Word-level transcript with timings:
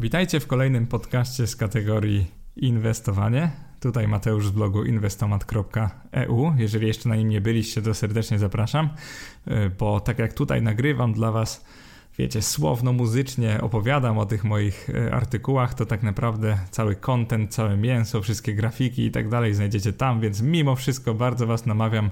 Witajcie 0.00 0.40
w 0.40 0.46
kolejnym 0.46 0.86
podcaście 0.86 1.46
z 1.46 1.56
kategorii 1.56 2.26
inwestowanie. 2.56 3.50
Tutaj 3.80 4.08
Mateusz 4.08 4.46
z 4.46 4.50
blogu 4.50 4.84
inwestomat.eu. 4.84 6.52
Jeżeli 6.56 6.86
jeszcze 6.86 7.08
na 7.08 7.16
nim 7.16 7.28
nie 7.28 7.40
byliście, 7.40 7.82
to 7.82 7.94
serdecznie 7.94 8.38
zapraszam, 8.38 8.88
y, 9.48 9.70
bo 9.78 10.00
tak 10.00 10.18
jak 10.18 10.32
tutaj 10.32 10.62
nagrywam 10.62 11.12
dla 11.12 11.32
Was, 11.32 11.64
wiecie, 12.18 12.42
słowno-muzycznie 12.42 13.60
opowiadam 13.60 14.18
o 14.18 14.26
tych 14.26 14.44
moich 14.44 14.90
y, 14.90 15.12
artykułach, 15.12 15.74
to 15.74 15.86
tak 15.86 16.02
naprawdę 16.02 16.58
cały 16.70 16.96
content, 16.96 17.54
całe 17.54 17.76
mięso, 17.76 18.22
wszystkie 18.22 18.54
grafiki 18.54 19.04
i 19.04 19.10
tak 19.10 19.28
dalej 19.28 19.54
znajdziecie 19.54 19.92
tam, 19.92 20.20
więc 20.20 20.42
mimo 20.42 20.76
wszystko 20.76 21.14
bardzo 21.14 21.46
Was 21.46 21.66
namawiam, 21.66 22.10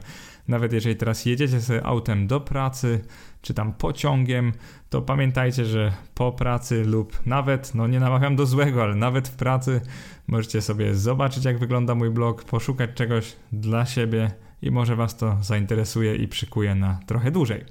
nawet 0.49 0.73
jeżeli 0.73 0.97
teraz 0.97 1.27
jedziecie 1.27 1.61
sobie 1.61 1.87
autem 1.87 2.27
do 2.27 2.41
pracy, 2.41 3.01
czy 3.43 3.55
tam 3.55 3.73
pociągiem, 3.73 4.53
to 4.91 5.03
pamiętajcie, 5.03 5.65
że 5.65 5.93
po 6.15 6.33
pracy 6.33 6.85
lub 6.85 7.27
nawet, 7.27 7.75
no 7.75 7.87
nie 7.87 8.01
namawiam 8.01 8.37
do 8.37 8.47
złego, 8.47 8.83
ale 8.83 8.95
nawet 8.95 9.29
w 9.29 9.37
pracy 9.37 9.81
możecie 10.27 10.63
sobie 10.63 10.95
zobaczyć, 10.95 11.45
jak 11.45 11.59
wygląda 11.59 11.95
mój 11.95 12.11
blog, 12.11 12.45
poszukać 12.45 12.91
czegoś 12.95 13.37
dla 13.53 13.87
siebie 13.87 14.31
i 14.63 14.71
może 14.71 14.97
Was 14.97 15.17
to 15.17 15.37
zainteresuje 15.43 16.17
i 16.17 16.29
przykuje 16.29 16.75
na 16.75 17.01
trochę 17.07 17.31
dłużej. 17.31 17.65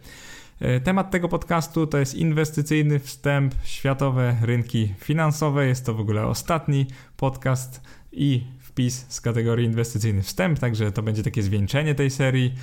E, 0.59 0.79
temat 0.79 1.11
tego 1.11 1.29
podcastu 1.29 1.87
to 1.87 1.97
jest 1.97 2.15
inwestycyjny 2.15 2.99
wstęp, 2.99 3.55
światowe 3.63 4.35
rynki 4.41 4.93
finansowe. 4.99 5.67
Jest 5.67 5.85
to 5.85 5.93
w 5.93 5.99
ogóle 5.99 6.25
ostatni 6.25 6.87
podcast 7.17 7.81
i 8.11 8.43
wpis 8.59 9.05
z 9.09 9.21
kategorii 9.21 9.65
inwestycyjny 9.65 10.21
wstęp, 10.21 10.59
także 10.59 10.91
to 10.91 11.03
będzie 11.03 11.23
takie 11.23 11.43
zwieńczenie 11.43 11.95
tej 11.95 12.09
serii. 12.09 12.53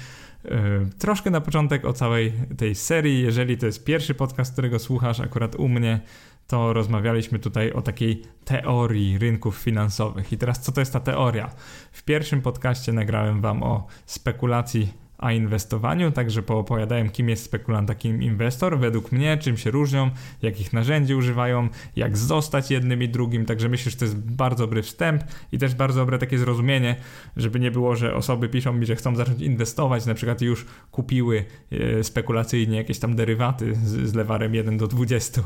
E, 0.44 0.86
troszkę 0.98 1.30
na 1.30 1.40
początek 1.40 1.84
o 1.84 1.92
całej 1.92 2.32
tej 2.58 2.74
serii. 2.74 3.22
Jeżeli 3.22 3.58
to 3.58 3.66
jest 3.66 3.84
pierwszy 3.84 4.14
podcast, 4.14 4.52
którego 4.52 4.78
słuchasz 4.78 5.20
akurat 5.20 5.54
u 5.54 5.68
mnie, 5.68 6.00
to 6.46 6.72
rozmawialiśmy 6.72 7.38
tutaj 7.38 7.72
o 7.72 7.82
takiej 7.82 8.22
teorii 8.44 9.18
rynków 9.18 9.56
finansowych. 9.56 10.32
I 10.32 10.38
teraz 10.38 10.60
co 10.60 10.72
to 10.72 10.80
jest 10.80 10.92
ta 10.92 11.00
teoria? 11.00 11.50
W 11.92 12.02
pierwszym 12.02 12.42
podcaście 12.42 12.92
nagrałem 12.92 13.40
Wam 13.40 13.62
o 13.62 13.86
spekulacji 14.06 15.03
a 15.18 15.32
inwestowaniu, 15.32 16.10
także 16.10 16.42
poopowiadałem, 16.42 17.10
kim 17.10 17.28
jest 17.28 17.44
spekulant, 17.44 17.90
a 17.90 17.94
kim 17.94 18.22
inwestor, 18.22 18.78
według 18.78 19.12
mnie, 19.12 19.38
czym 19.38 19.56
się 19.56 19.70
różnią, 19.70 20.10
jakich 20.42 20.72
narzędzi 20.72 21.14
używają, 21.14 21.68
jak 21.96 22.16
zostać 22.16 22.70
jednym 22.70 23.02
i 23.02 23.08
drugim, 23.08 23.46
także 23.46 23.68
myślę, 23.68 23.90
że 23.90 23.96
to 23.96 24.04
jest 24.04 24.16
bardzo 24.16 24.64
dobry 24.64 24.82
wstęp 24.82 25.24
i 25.52 25.58
też 25.58 25.74
bardzo 25.74 26.00
dobre 26.00 26.18
takie 26.18 26.38
zrozumienie, 26.38 26.96
żeby 27.36 27.60
nie 27.60 27.70
było, 27.70 27.96
że 27.96 28.14
osoby 28.14 28.48
piszą 28.48 28.72
mi, 28.72 28.86
że 28.86 28.96
chcą 28.96 29.16
zacząć 29.16 29.40
inwestować, 29.40 30.06
na 30.06 30.14
przykład 30.14 30.42
już 30.42 30.66
kupiły 30.90 31.44
e, 31.72 32.04
spekulacyjnie 32.04 32.76
jakieś 32.76 32.98
tam 32.98 33.16
derywaty 33.16 33.74
z, 33.84 34.14
lewarem 34.14 34.54
1 34.54 34.76
do 34.76 34.86
20, 34.86 35.42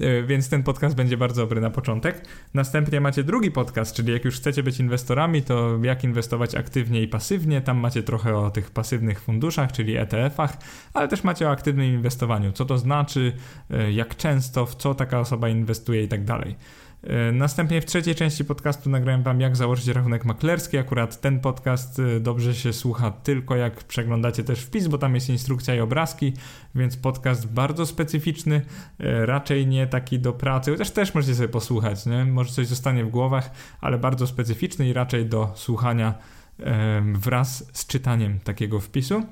e, 0.00 0.22
więc 0.22 0.48
ten 0.48 0.62
podcast 0.62 0.96
będzie 0.96 1.16
bardzo 1.16 1.42
dobry 1.42 1.60
na 1.60 1.70
początek. 1.70 2.28
Następnie 2.54 3.00
macie 3.00 3.24
drugi 3.24 3.50
podcast, 3.50 3.96
czyli 3.96 4.12
jak 4.12 4.24
już 4.24 4.36
chcecie 4.36 4.62
być 4.62 4.80
inwestorami, 4.80 5.42
to 5.42 5.78
jak 5.82 6.04
inwestować 6.04 6.54
aktywnie 6.54 7.02
i 7.02 7.08
pasywnie, 7.08 7.60
tam 7.60 7.78
macie 7.78 8.02
trochę 8.02 8.36
o 8.36 8.50
tych 8.50 8.70
pasywnych 8.70 8.95
pasywnych 8.96 9.20
funduszach, 9.20 9.72
czyli 9.72 9.96
ETF-ach, 9.96 10.56
ale 10.94 11.08
też 11.08 11.24
macie 11.24 11.48
o 11.48 11.50
aktywnym 11.50 11.86
inwestowaniu. 11.86 12.52
Co 12.52 12.64
to 12.64 12.78
znaczy, 12.78 13.32
e, 13.70 13.92
jak 13.92 14.16
często, 14.16 14.66
w 14.66 14.74
co 14.74 14.94
taka 14.94 15.20
osoba 15.20 15.48
inwestuje 15.48 16.02
i 16.02 16.08
tak 16.08 16.24
dalej. 16.24 16.56
E, 17.02 17.32
następnie 17.32 17.80
w 17.80 17.84
trzeciej 17.84 18.14
części 18.14 18.44
podcastu 18.44 18.90
nagrałem 18.90 19.22
Wam, 19.22 19.40
jak 19.40 19.56
założyć 19.56 19.88
rachunek 19.88 20.24
maklerski. 20.24 20.78
Akurat 20.78 21.20
ten 21.20 21.40
podcast 21.40 21.98
e, 21.98 22.20
dobrze 22.20 22.54
się 22.54 22.72
słucha 22.72 23.10
tylko 23.10 23.56
jak 23.56 23.84
przeglądacie 23.84 24.44
też 24.44 24.60
wpis, 24.60 24.88
bo 24.88 24.98
tam 24.98 25.14
jest 25.14 25.28
instrukcja 25.28 25.74
i 25.74 25.80
obrazki, 25.80 26.32
więc 26.74 26.96
podcast 26.96 27.52
bardzo 27.52 27.86
specyficzny, 27.86 28.62
raczej 28.98 29.66
nie 29.66 29.86
taki 29.86 30.18
do 30.18 30.32
pracy, 30.32 30.70
chociaż 30.70 30.90
też 30.90 31.14
możecie 31.14 31.34
sobie 31.34 31.48
posłuchać, 31.48 32.06
nie? 32.06 32.24
może 32.24 32.52
coś 32.52 32.66
zostanie 32.66 33.04
w 33.04 33.10
głowach, 33.10 33.50
ale 33.80 33.98
bardzo 33.98 34.26
specyficzny 34.26 34.88
i 34.88 34.92
raczej 34.92 35.26
do 35.26 35.52
słuchania 35.54 36.14
wraz 37.12 37.70
z 37.72 37.86
czytaniem 37.86 38.38
takiego 38.40 38.80
wpisu. 38.80 39.22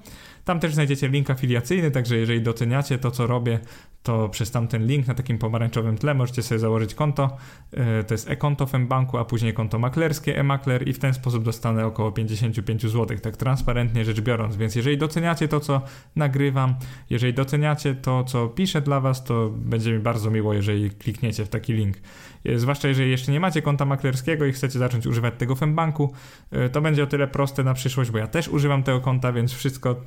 Tam 0.44 0.60
też 0.60 0.74
znajdziecie 0.74 1.08
link 1.08 1.30
afiliacyjny, 1.30 1.90
także 1.90 2.16
jeżeli 2.16 2.42
doceniacie 2.42 2.98
to, 2.98 3.10
co 3.10 3.26
robię, 3.26 3.60
to 4.04 4.28
przez 4.28 4.50
tamten 4.50 4.86
link 4.86 5.06
na 5.06 5.14
takim 5.14 5.38
pomarańczowym 5.38 5.98
tle 5.98 6.14
możecie 6.14 6.42
sobie 6.42 6.58
założyć 6.58 6.94
konto. 6.94 7.36
E, 7.72 8.04
to 8.04 8.14
jest 8.14 8.30
e-konto 8.30 8.66
w 8.66 8.72
banku 8.78 9.18
a 9.18 9.24
później 9.24 9.54
konto 9.54 9.78
maklerskie, 9.78 10.38
e-makler 10.38 10.88
i 10.88 10.92
w 10.92 10.98
ten 10.98 11.14
sposób 11.14 11.44
dostanę 11.44 11.86
około 11.86 12.12
55 12.12 12.82
zł, 12.82 13.18
tak 13.18 13.36
transparentnie 13.36 14.04
rzecz 14.04 14.20
biorąc. 14.20 14.56
Więc 14.56 14.74
jeżeli 14.74 14.98
doceniacie 14.98 15.48
to, 15.48 15.60
co 15.60 15.82
nagrywam, 16.16 16.74
jeżeli 17.10 17.34
doceniacie 17.34 17.94
to, 17.94 18.24
co 18.24 18.48
piszę 18.48 18.80
dla 18.80 19.00
Was, 19.00 19.24
to 19.24 19.50
będzie 19.50 19.92
mi 19.92 19.98
bardzo 19.98 20.30
miło, 20.30 20.54
jeżeli 20.54 20.90
klikniecie 20.90 21.44
w 21.44 21.48
taki 21.48 21.72
link. 21.72 21.96
E, 22.44 22.58
zwłaszcza 22.58 22.88
jeżeli 22.88 23.10
jeszcze 23.10 23.32
nie 23.32 23.40
macie 23.40 23.62
konta 23.62 23.84
maklerskiego 23.84 24.46
i 24.46 24.52
chcecie 24.52 24.78
zacząć 24.78 25.06
używać 25.06 25.34
tego 25.38 25.54
w 25.54 25.66
banku, 25.66 26.12
e, 26.50 26.68
to 26.68 26.80
będzie 26.80 27.02
o 27.02 27.06
tyle 27.06 27.28
proste 27.28 27.64
na 27.64 27.74
przyszłość, 27.74 28.10
bo 28.10 28.18
ja 28.18 28.26
też 28.26 28.48
używam 28.48 28.82
tego 28.82 29.00
konta, 29.00 29.32
więc 29.32 29.52
wszystko, 29.52 30.00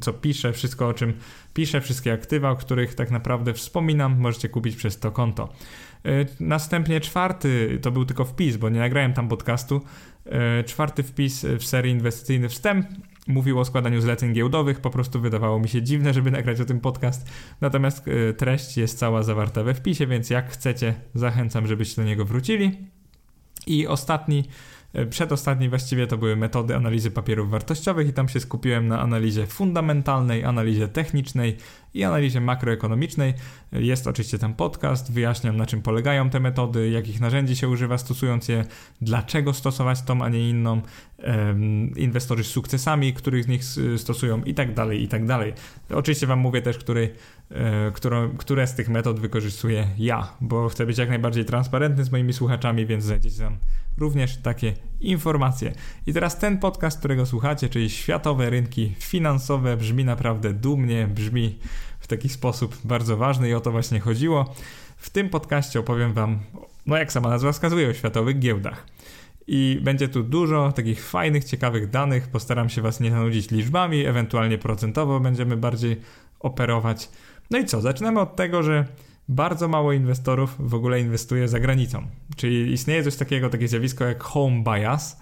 co 0.00 0.12
piszę, 0.12 0.52
wszystko 0.52 0.88
o 0.88 0.94
czym 0.94 1.12
piszę, 1.54 1.80
wszystkie 1.80 2.12
aktywa, 2.12 2.50
o 2.50 2.56
których 2.56 2.94
tak 2.94 3.10
naprawdę 3.10 3.54
wspominam, 3.54 4.20
możecie 4.20 4.48
kupić 4.48 4.76
przez 4.76 4.98
to 4.98 5.10
konto. 5.10 5.52
E, 6.04 6.26
następnie 6.40 7.00
czwarty, 7.00 7.78
to 7.82 7.90
był 7.90 8.04
tylko 8.04 8.24
wpis, 8.24 8.56
bo 8.56 8.68
nie 8.68 8.80
nagrałem 8.80 9.12
tam 9.12 9.28
podcastu. 9.28 9.80
Czwarty 10.66 11.02
wpis 11.02 11.44
w 11.58 11.64
serii 11.64 11.92
Inwestycyjny 11.92 12.48
Wstęp 12.48 12.86
mówił 13.26 13.58
o 13.58 13.64
składaniu 13.64 14.00
zleceń 14.00 14.32
giełdowych. 14.32 14.80
Po 14.80 14.90
prostu 14.90 15.20
wydawało 15.20 15.60
mi 15.60 15.68
się 15.68 15.82
dziwne, 15.82 16.14
żeby 16.14 16.30
nagrać 16.30 16.60
o 16.60 16.64
tym 16.64 16.80
podcast. 16.80 17.30
Natomiast 17.60 18.08
e, 18.08 18.32
treść 18.32 18.76
jest 18.76 18.98
cała 18.98 19.22
zawarta 19.22 19.62
we 19.62 19.74
wpisie, 19.74 20.06
więc 20.06 20.30
jak 20.30 20.50
chcecie, 20.50 20.94
zachęcam, 21.14 21.66
żebyście 21.66 22.02
do 22.02 22.08
niego 22.08 22.24
wrócili. 22.24 22.78
I 23.66 23.86
ostatni 23.86 24.44
E, 24.92 25.06
przedostatni 25.06 25.68
właściwie 25.68 26.06
to 26.06 26.18
były 26.18 26.36
metody 26.36 26.76
analizy 26.76 27.10
papierów 27.10 27.50
wartościowych 27.50 28.08
i 28.08 28.12
tam 28.12 28.28
się 28.28 28.40
skupiłem 28.40 28.88
na 28.88 29.00
analizie 29.00 29.46
fundamentalnej, 29.46 30.44
analizie 30.44 30.88
technicznej 30.88 31.56
i 31.94 32.04
analizie 32.04 32.40
makroekonomicznej. 32.40 33.34
E, 33.72 33.82
jest 33.82 34.06
oczywiście 34.06 34.38
tam 34.38 34.54
podcast, 34.54 35.12
wyjaśniam 35.12 35.56
na 35.56 35.66
czym 35.66 35.82
polegają 35.82 36.30
te 36.30 36.40
metody, 36.40 36.90
jakich 36.90 37.20
narzędzi 37.20 37.56
się 37.56 37.68
używa 37.68 37.98
stosując 37.98 38.48
je, 38.48 38.64
dlaczego 39.00 39.52
stosować 39.52 40.02
tą, 40.02 40.22
a 40.22 40.28
nie 40.28 40.50
inną, 40.50 40.82
inwestorzy 41.96 42.44
z 42.44 42.46
sukcesami, 42.46 43.14
których 43.14 43.44
z 43.44 43.48
nich 43.48 43.64
stosują 43.96 44.42
i 44.42 44.54
tak 44.54 44.74
dalej, 44.74 45.02
i 45.02 45.08
tak 45.08 45.26
dalej. 45.26 45.52
Oczywiście 45.90 46.26
wam 46.26 46.38
mówię 46.38 46.62
też, 46.62 46.78
który, 46.78 47.14
którą, 47.94 48.36
które 48.36 48.66
z 48.66 48.74
tych 48.74 48.88
metod 48.88 49.20
wykorzystuję 49.20 49.86
ja, 49.98 50.32
bo 50.40 50.68
chcę 50.68 50.86
być 50.86 50.98
jak 50.98 51.08
najbardziej 51.08 51.44
transparentny 51.44 52.04
z 52.04 52.12
moimi 52.12 52.32
słuchaczami, 52.32 52.86
więc 52.86 53.04
znajdziecie 53.04 53.38
tam 53.38 53.58
również 53.98 54.36
takie 54.36 54.72
informacje. 55.00 55.72
I 56.06 56.12
teraz 56.12 56.38
ten 56.38 56.58
podcast, 56.58 56.98
którego 56.98 57.26
słuchacie, 57.26 57.68
czyli 57.68 57.90
Światowe 57.90 58.50
Rynki 58.50 58.94
Finansowe, 58.98 59.76
brzmi 59.76 60.04
naprawdę 60.04 60.52
dumnie, 60.52 61.06
brzmi 61.06 61.58
w 62.00 62.06
taki 62.06 62.28
sposób 62.28 62.76
bardzo 62.84 63.16
ważny 63.16 63.48
i 63.48 63.54
o 63.54 63.60
to 63.60 63.70
właśnie 63.70 64.00
chodziło. 64.00 64.54
W 64.96 65.10
tym 65.10 65.28
podcaście 65.28 65.80
opowiem 65.80 66.12
Wam, 66.12 66.38
no 66.86 66.96
jak 66.96 67.12
sama 67.12 67.28
nazwa 67.28 67.52
wskazuje, 67.52 67.88
o 67.88 67.94
światowych 67.94 68.38
giełdach. 68.38 68.86
I 69.46 69.80
będzie 69.82 70.08
tu 70.08 70.22
dużo 70.22 70.72
takich 70.72 71.04
fajnych, 71.04 71.44
ciekawych 71.44 71.90
danych. 71.90 72.28
Postaram 72.28 72.68
się 72.68 72.82
Was 72.82 73.00
nie 73.00 73.10
zanudzić 73.10 73.50
liczbami, 73.50 74.06
ewentualnie 74.06 74.58
procentowo 74.58 75.20
będziemy 75.20 75.56
bardziej 75.56 76.00
operować. 76.40 77.08
No 77.50 77.58
i 77.58 77.64
co? 77.64 77.80
Zaczynamy 77.80 78.20
od 78.20 78.36
tego, 78.36 78.62
że 78.62 78.84
bardzo 79.28 79.68
mało 79.68 79.92
inwestorów 79.92 80.56
w 80.58 80.74
ogóle 80.74 81.00
inwestuje 81.00 81.48
za 81.48 81.60
granicą. 81.60 82.06
Czyli 82.36 82.72
istnieje 82.72 83.02
coś 83.02 83.16
takiego, 83.16 83.50
takie 83.50 83.68
zjawisko 83.68 84.04
jak 84.04 84.22
home 84.22 84.62
bias. 84.62 85.20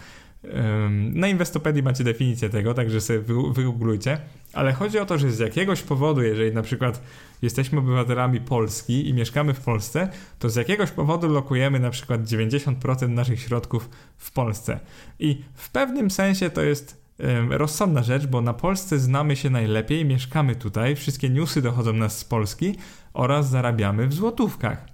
Na 0.91 1.29
Inwestopedii 1.29 1.83
macie 1.83 2.05
definicję 2.05 2.49
tego, 2.49 2.75
także 2.75 3.01
sobie 3.01 3.19
wygooglujcie. 3.53 4.21
Ale 4.53 4.73
chodzi 4.73 4.99
o 4.99 5.07
to, 5.07 5.19
że 5.19 5.31
z 5.31 5.39
jakiegoś 5.39 5.83
powodu, 5.83 6.23
jeżeli 6.23 6.55
na 6.55 6.63
przykład 6.63 7.03
jesteśmy 7.43 7.79
obywatelami 7.79 8.41
Polski 8.41 9.09
i 9.09 9.15
mieszkamy 9.15 9.55
w 9.55 9.61
Polsce, 9.61 10.09
to 10.39 10.51
z 10.51 10.57
jakiegoś 10.57 10.91
powodu 10.91 11.29
lokujemy 11.29 11.81
na 11.81 11.91
przykład 11.91 12.23
90% 12.23 13.09
naszych 13.09 13.41
środków 13.41 13.91
w 14.17 14.33
Polsce. 14.33 14.81
I 15.19 15.43
w 15.55 15.71
pewnym 15.71 16.11
sensie 16.11 16.51
to 16.51 16.63
jest 16.63 17.08
rozsądna 17.51 18.03
rzecz, 18.03 18.27
bo 18.27 18.41
na 18.41 18.55
Polsce 18.55 18.99
znamy 18.99 19.37
się 19.37 19.51
najlepiej, 19.51 20.05
mieszkamy 20.05 20.57
tutaj, 20.57 20.97
wszystkie 20.97 21.31
newsy 21.31 21.63
dochodzą 21.63 21.93
nas 21.93 22.19
z 22.19 22.25
Polski 22.25 22.75
oraz 23.13 23.51
zarabiamy 23.51 24.07
w 24.07 24.15
złotówkach. 24.15 24.87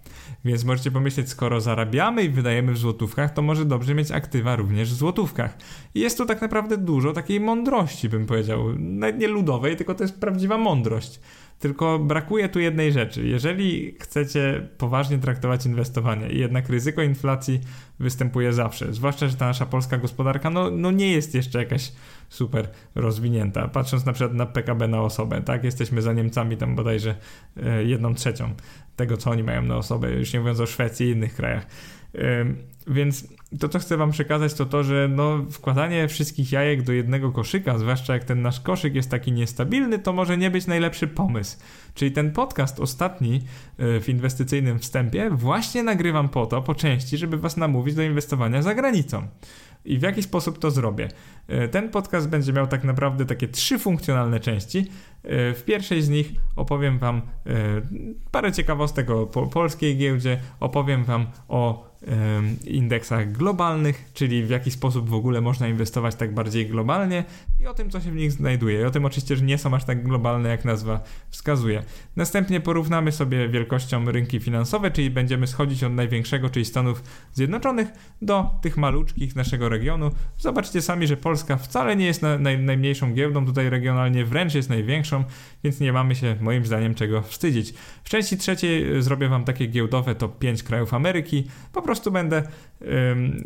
Więc 0.44 0.64
możecie 0.64 0.90
pomyśleć, 0.90 1.28
skoro 1.28 1.60
zarabiamy 1.60 2.22
i 2.22 2.28
wydajemy 2.28 2.72
w 2.72 2.78
złotówkach, 2.78 3.32
to 3.32 3.42
może 3.42 3.64
dobrze 3.64 3.94
mieć 3.94 4.10
aktywa 4.10 4.56
również 4.56 4.92
w 4.92 4.96
złotówkach. 4.96 5.58
I 5.94 6.00
jest 6.00 6.18
tu 6.18 6.26
tak 6.26 6.42
naprawdę 6.42 6.76
dużo 6.76 7.12
takiej 7.12 7.40
mądrości, 7.40 8.08
bym 8.08 8.26
powiedział. 8.26 8.64
Nawet 8.78 9.18
nie 9.18 9.28
ludowej, 9.28 9.76
tylko 9.76 9.94
to 9.94 10.04
jest 10.04 10.20
prawdziwa 10.20 10.58
mądrość. 10.58 11.20
Tylko 11.58 11.98
brakuje 11.98 12.48
tu 12.48 12.60
jednej 12.60 12.92
rzeczy. 12.92 13.26
Jeżeli 13.26 13.94
chcecie 14.00 14.68
poważnie 14.78 15.18
traktować 15.18 15.66
inwestowanie 15.66 16.28
i 16.28 16.38
jednak 16.38 16.68
ryzyko 16.68 17.02
inflacji 17.02 17.60
występuje 17.98 18.52
zawsze, 18.52 18.92
zwłaszcza, 18.92 19.28
że 19.28 19.36
ta 19.36 19.46
nasza 19.46 19.66
polska 19.66 19.98
gospodarka 19.98 20.50
no, 20.50 20.70
no 20.70 20.90
nie 20.90 21.12
jest 21.12 21.34
jeszcze 21.34 21.58
jakaś 21.58 21.92
super 22.28 22.68
rozwinięta. 22.94 23.68
Patrząc 23.68 24.04
na 24.04 24.12
przykład 24.12 24.36
na 24.36 24.46
PKB 24.46 24.88
na 24.88 25.02
osobę, 25.02 25.42
tak, 25.42 25.64
jesteśmy 25.64 26.02
za 26.02 26.12
Niemcami 26.12 26.56
tam 26.56 26.74
bodajże 26.74 27.14
e, 27.62 27.84
jedną 27.84 28.14
trzecią 28.14 28.54
tego, 28.96 29.16
co 29.16 29.30
oni 29.30 29.42
mają 29.42 29.62
na 29.62 29.76
osobę, 29.76 30.10
już 30.10 30.32
nie 30.32 30.40
mówiąc 30.40 30.60
o 30.60 30.66
Szwecji 30.66 31.06
i 31.06 31.10
innych 31.10 31.34
krajach. 31.34 31.66
Więc 32.86 33.28
to, 33.60 33.68
co 33.68 33.78
chcę 33.78 33.96
Wam 33.96 34.10
przekazać, 34.10 34.54
to 34.54 34.66
to, 34.66 34.84
że 34.84 35.08
no, 35.10 35.44
wkładanie 35.50 36.08
wszystkich 36.08 36.52
jajek 36.52 36.82
do 36.82 36.92
jednego 36.92 37.32
koszyka, 37.32 37.78
zwłaszcza 37.78 38.14
jak 38.14 38.24
ten 38.24 38.42
nasz 38.42 38.60
koszyk 38.60 38.94
jest 38.94 39.10
taki 39.10 39.32
niestabilny, 39.32 39.98
to 39.98 40.12
może 40.12 40.36
nie 40.36 40.50
być 40.50 40.66
najlepszy 40.66 41.08
pomysł. 41.08 41.56
Czyli 41.94 42.12
ten 42.12 42.32
podcast 42.32 42.80
ostatni 42.80 43.40
e, 43.78 44.00
w 44.00 44.08
inwestycyjnym 44.08 44.78
wstępie 44.78 45.30
właśnie 45.30 45.82
nagrywam 45.82 46.28
po 46.28 46.46
to, 46.46 46.62
po 46.62 46.74
części, 46.74 47.18
żeby 47.18 47.38
Was 47.38 47.56
namówić 47.56 47.94
do 47.94 48.02
inwestowania 48.02 48.62
za 48.62 48.74
granicą. 48.74 49.26
I 49.84 49.98
w 49.98 50.02
jaki 50.02 50.22
sposób 50.22 50.58
to 50.58 50.70
zrobię? 50.70 51.08
E, 51.48 51.68
ten 51.68 51.90
podcast 51.90 52.28
będzie 52.28 52.52
miał 52.52 52.66
tak 52.66 52.84
naprawdę 52.84 53.26
takie 53.26 53.48
trzy 53.48 53.78
funkcjonalne 53.78 54.40
części. 54.40 54.78
E, 54.78 55.54
w 55.54 55.62
pierwszej 55.64 56.02
z 56.02 56.08
nich 56.08 56.32
opowiem 56.56 56.98
Wam 56.98 57.22
parę 58.30 58.52
ciekawostek 58.52 59.10
o 59.10 59.26
polskiej 59.26 59.96
giełdzie, 59.96 60.40
opowiem 60.60 61.04
Wam 61.04 61.26
o 61.48 61.93
indeksach 62.64 63.32
globalnych, 63.32 64.10
czyli 64.14 64.44
w 64.44 64.50
jaki 64.50 64.70
sposób 64.70 65.08
w 65.08 65.14
ogóle 65.14 65.40
można 65.40 65.68
inwestować 65.68 66.14
tak 66.14 66.34
bardziej 66.34 66.66
globalnie 66.66 67.24
i 67.60 67.66
o 67.66 67.74
tym, 67.74 67.90
co 67.90 68.00
się 68.00 68.10
w 68.10 68.14
nich 68.14 68.32
znajduje. 68.32 68.80
I 68.80 68.84
o 68.84 68.90
tym 68.90 69.04
oczywiście, 69.04 69.36
że 69.36 69.44
nie 69.44 69.58
są 69.58 69.74
aż 69.74 69.84
tak 69.84 70.04
globalne, 70.04 70.48
jak 70.48 70.64
nazwa 70.64 71.00
wskazuje. 71.30 71.82
Następnie 72.16 72.60
porównamy 72.60 73.12
sobie 73.12 73.48
wielkością 73.48 74.04
rynki 74.04 74.40
finansowe, 74.40 74.90
czyli 74.90 75.10
będziemy 75.10 75.46
schodzić 75.46 75.84
od 75.84 75.92
największego, 75.92 76.50
czyli 76.50 76.64
Stanów 76.64 77.02
Zjednoczonych, 77.32 77.88
do 78.22 78.50
tych 78.62 78.76
maluczkich 78.76 79.36
naszego 79.36 79.68
regionu. 79.68 80.10
Zobaczcie 80.38 80.82
sami, 80.82 81.06
że 81.06 81.16
Polska 81.16 81.56
wcale 81.56 81.96
nie 81.96 82.06
jest 82.06 82.22
na, 82.22 82.38
naj, 82.38 82.58
najmniejszą 82.58 83.12
giełdą 83.12 83.46
tutaj 83.46 83.70
regionalnie, 83.70 84.24
wręcz 84.24 84.54
jest 84.54 84.68
największą, 84.68 85.24
więc 85.64 85.80
nie 85.80 85.92
mamy 85.92 86.14
się 86.14 86.36
moim 86.40 86.66
zdaniem 86.66 86.94
czego 86.94 87.22
wstydzić. 87.22 87.74
W 88.04 88.08
części 88.08 88.36
trzeciej 88.36 89.02
zrobię 89.02 89.28
Wam 89.28 89.44
takie 89.44 89.66
giełdowe 89.66 90.14
top 90.14 90.38
5 90.38 90.62
krajów 90.62 90.94
Ameryki. 90.94 91.44
Po 91.72 91.82
prostu 91.82 91.93
będę 92.10 92.42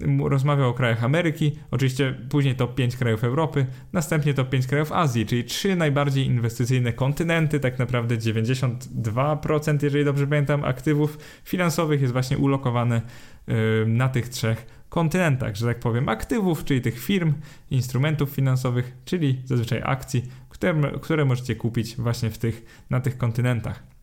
um, 0.04 0.26
rozmawiał 0.26 0.68
o 0.68 0.74
krajach 0.74 1.04
Ameryki, 1.04 1.58
oczywiście 1.70 2.14
później 2.28 2.54
top 2.54 2.74
5 2.74 2.96
krajów 2.96 3.24
Europy, 3.24 3.66
następnie 3.92 4.34
top 4.34 4.48
5 4.48 4.66
krajów 4.66 4.92
Azji, 4.92 5.26
czyli 5.26 5.44
trzy 5.44 5.76
najbardziej 5.76 6.26
inwestycyjne 6.26 6.92
kontynenty, 6.92 7.60
tak 7.60 7.78
naprawdę 7.78 8.16
92%, 8.16 9.78
jeżeli 9.82 10.04
dobrze 10.04 10.26
pamiętam, 10.26 10.64
aktywów 10.64 11.18
finansowych 11.44 12.00
jest 12.00 12.12
właśnie 12.12 12.38
ulokowane 12.38 13.02
um, 13.48 13.96
na 13.96 14.08
tych 14.08 14.28
trzech 14.28 14.66
kontynentach, 14.88 15.56
że 15.56 15.66
tak 15.66 15.80
powiem, 15.80 16.08
aktywów, 16.08 16.64
czyli 16.64 16.80
tych 16.80 17.00
firm, 17.00 17.34
instrumentów 17.70 18.30
finansowych, 18.30 18.96
czyli 19.04 19.42
zazwyczaj 19.44 19.82
akcji, 19.84 20.22
które, 20.48 20.92
które 21.02 21.24
możecie 21.24 21.56
kupić 21.56 21.96
właśnie 21.96 22.30
w 22.30 22.38
tych, 22.38 22.84
na 22.90 23.00
tych 23.00 23.18
kontynentach. 23.18 23.97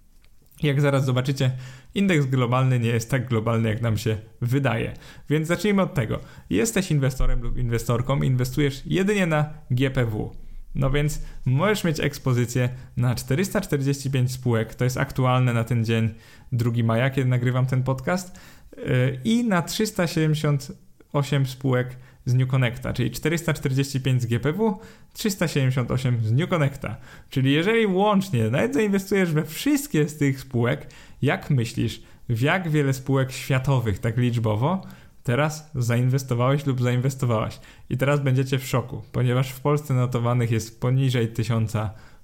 Jak 0.64 0.82
zaraz 0.82 1.06
zobaczycie, 1.06 1.52
indeks 1.96 2.26
globalny 2.26 2.80
nie 2.80 2.90
jest 2.90 3.12
tak 3.12 3.30
globalny, 3.30 3.70
jak 3.70 3.82
nam 3.82 3.98
się 3.98 4.18
wydaje. 4.42 4.94
Więc 5.30 5.48
zacznijmy 5.48 5.82
od 5.82 5.94
tego. 5.94 6.20
Jesteś 6.50 6.92
inwestorem 6.92 7.42
lub 7.42 7.58
inwestorką, 7.58 8.22
inwestujesz 8.22 8.82
jedynie 8.86 9.26
na 9.26 9.54
GPW. 9.72 10.36
No 10.76 10.92
więc 10.92 11.22
możesz 11.46 11.84
mieć 11.84 12.00
ekspozycję 12.00 12.70
na 12.98 13.16
445 13.16 14.32
spółek, 14.32 14.76
to 14.76 14.84
jest 14.84 14.98
aktualne 14.98 15.54
na 15.54 15.64
ten 15.64 15.86
dzień 15.86 16.10
2 16.52 16.72
maja, 16.84 17.10
kiedy 17.10 17.30
nagrywam 17.30 17.66
ten 17.66 17.84
podcast, 17.84 18.40
yy, 18.78 19.20
i 19.24 19.44
na 19.44 19.62
378 19.62 21.46
spółek 21.46 21.98
z 22.26 22.34
New 22.34 22.48
Connecta, 22.48 22.94
czyli 22.94 23.12
445 23.12 24.22
z 24.22 24.26
GPW, 24.26 24.80
378 25.14 26.20
z 26.24 26.32
New 26.32 26.50
Connecta. 26.50 26.98
Czyli 27.30 27.54
jeżeli 27.54 27.86
łącznie 27.86 28.50
nawet 28.50 28.74
zainwestujesz 28.74 29.32
we 29.32 29.46
wszystkie 29.46 30.10
z 30.10 30.18
tych 30.18 30.40
spółek, 30.40 30.90
jak 31.22 31.50
myślisz, 31.50 32.02
w 32.30 32.42
jak 32.42 32.70
wiele 32.70 32.94
spółek 32.94 33.32
światowych, 33.32 34.00
tak 34.00 34.18
liczbowo, 34.18 34.82
teraz 35.24 35.72
zainwestowałeś 35.76 36.66
lub 36.66 36.82
zainwestowałaś? 36.82 37.60
I 37.90 37.98
teraz 37.98 38.20
będziecie 38.20 38.60
w 38.60 38.68
szoku, 38.68 39.02
ponieważ 39.12 39.50
w 39.50 39.60
Polsce 39.60 39.94
notowanych 39.94 40.52
jest 40.52 40.82
poniżej 40.82 41.28
1000 41.28 41.74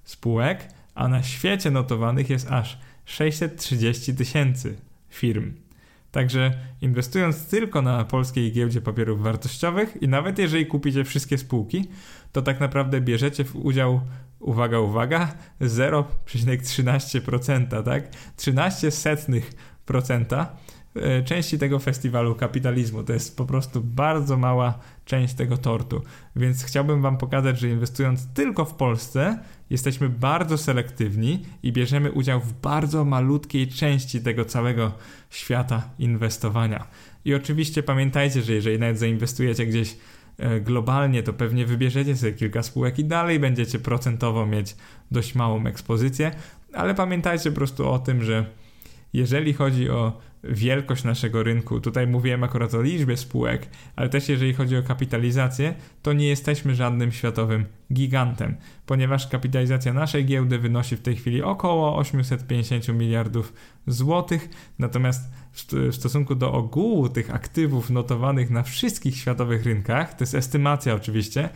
spółek, 0.04 0.68
a 0.94 1.08
na 1.08 1.22
świecie 1.22 1.70
notowanych 1.70 2.30
jest 2.30 2.50
aż 2.50 2.78
630 3.04 4.14
tysięcy 4.14 4.76
firm. 5.08 5.52
Także 6.12 6.52
inwestując 6.80 7.46
tylko 7.46 7.82
na 7.82 8.04
polskiej 8.04 8.52
giełdzie 8.52 8.80
papierów 8.80 9.22
wartościowych 9.22 10.02
i 10.02 10.08
nawet 10.08 10.38
jeżeli 10.38 10.66
kupicie 10.66 11.04
wszystkie 11.04 11.38
spółki, 11.38 11.88
to 12.32 12.42
tak 12.42 12.60
naprawdę 12.60 13.00
bierzecie 13.00 13.44
w 13.44 13.56
udział, 13.56 14.00
uwaga, 14.40 14.80
uwaga, 14.80 15.34
0,13%, 15.60 17.82
tak? 17.82 18.08
13 18.36 18.90
setnych 18.90 19.52
procenta 19.86 20.56
części 21.24 21.58
tego 21.58 21.78
festiwalu 21.78 22.34
kapitalizmu. 22.34 23.02
To 23.04 23.12
jest 23.12 23.36
po 23.36 23.44
prostu 23.44 23.80
bardzo 23.80 24.36
mała 24.36 24.78
część 25.04 25.34
tego 25.34 25.56
tortu. 25.56 26.02
Więc 26.36 26.64
chciałbym 26.64 27.02
Wam 27.02 27.18
pokazać, 27.18 27.58
że 27.58 27.68
inwestując 27.68 28.26
tylko 28.34 28.64
w 28.64 28.74
Polsce, 28.74 29.38
jesteśmy 29.70 30.08
bardzo 30.08 30.58
selektywni 30.58 31.42
i 31.62 31.72
bierzemy 31.72 32.12
udział 32.12 32.40
w 32.40 32.52
bardzo 32.52 33.04
malutkiej 33.04 33.68
części 33.68 34.20
tego 34.20 34.44
całego 34.44 34.92
świata 35.30 35.90
inwestowania. 35.98 36.86
I 37.24 37.34
oczywiście 37.34 37.82
pamiętajcie, 37.82 38.42
że 38.42 38.52
jeżeli 38.52 38.78
nawet 38.78 38.98
zainwestujecie 38.98 39.66
gdzieś 39.66 39.96
e, 40.38 40.60
globalnie, 40.60 41.22
to 41.22 41.32
pewnie 41.32 41.66
wybierzecie 41.66 42.16
sobie 42.16 42.32
kilka 42.32 42.62
spółek 42.62 42.98
i 42.98 43.04
dalej 43.04 43.40
będziecie 43.40 43.78
procentowo 43.78 44.46
mieć 44.46 44.76
dość 45.10 45.34
małą 45.34 45.66
ekspozycję, 45.66 46.30
ale 46.72 46.94
pamiętajcie 46.94 47.50
po 47.50 47.56
prostu 47.56 47.88
o 47.90 47.98
tym, 47.98 48.22
że 48.22 48.46
jeżeli 49.12 49.52
chodzi 49.52 49.90
o 49.90 50.31
wielkość 50.44 51.04
naszego 51.04 51.42
rynku, 51.42 51.80
tutaj 51.80 52.06
mówiłem 52.06 52.44
akurat 52.44 52.74
o 52.74 52.82
liczbie 52.82 53.16
spółek, 53.16 53.68
ale 53.96 54.08
też 54.08 54.28
jeżeli 54.28 54.54
chodzi 54.54 54.76
o 54.76 54.82
kapitalizację, 54.82 55.74
to 56.02 56.12
nie 56.12 56.28
jesteśmy 56.28 56.74
żadnym 56.74 57.12
światowym 57.12 57.64
gigantem, 57.92 58.56
ponieważ 58.86 59.28
kapitalizacja 59.28 59.92
naszej 59.92 60.24
giełdy 60.24 60.58
wynosi 60.58 60.96
w 60.96 61.02
tej 61.02 61.16
chwili 61.16 61.42
około 61.42 61.96
850 61.96 62.88
miliardów 62.88 63.52
złotych, 63.86 64.48
natomiast 64.78 65.30
w 65.52 65.94
stosunku 65.94 66.34
do 66.34 66.52
ogółu 66.52 67.08
tych 67.08 67.34
aktywów 67.34 67.90
notowanych 67.90 68.50
na 68.50 68.62
wszystkich 68.62 69.16
światowych 69.16 69.64
rynkach, 69.64 70.14
to 70.14 70.22
jest 70.22 70.34
estymacja 70.34 70.94
oczywiście, 70.94 71.48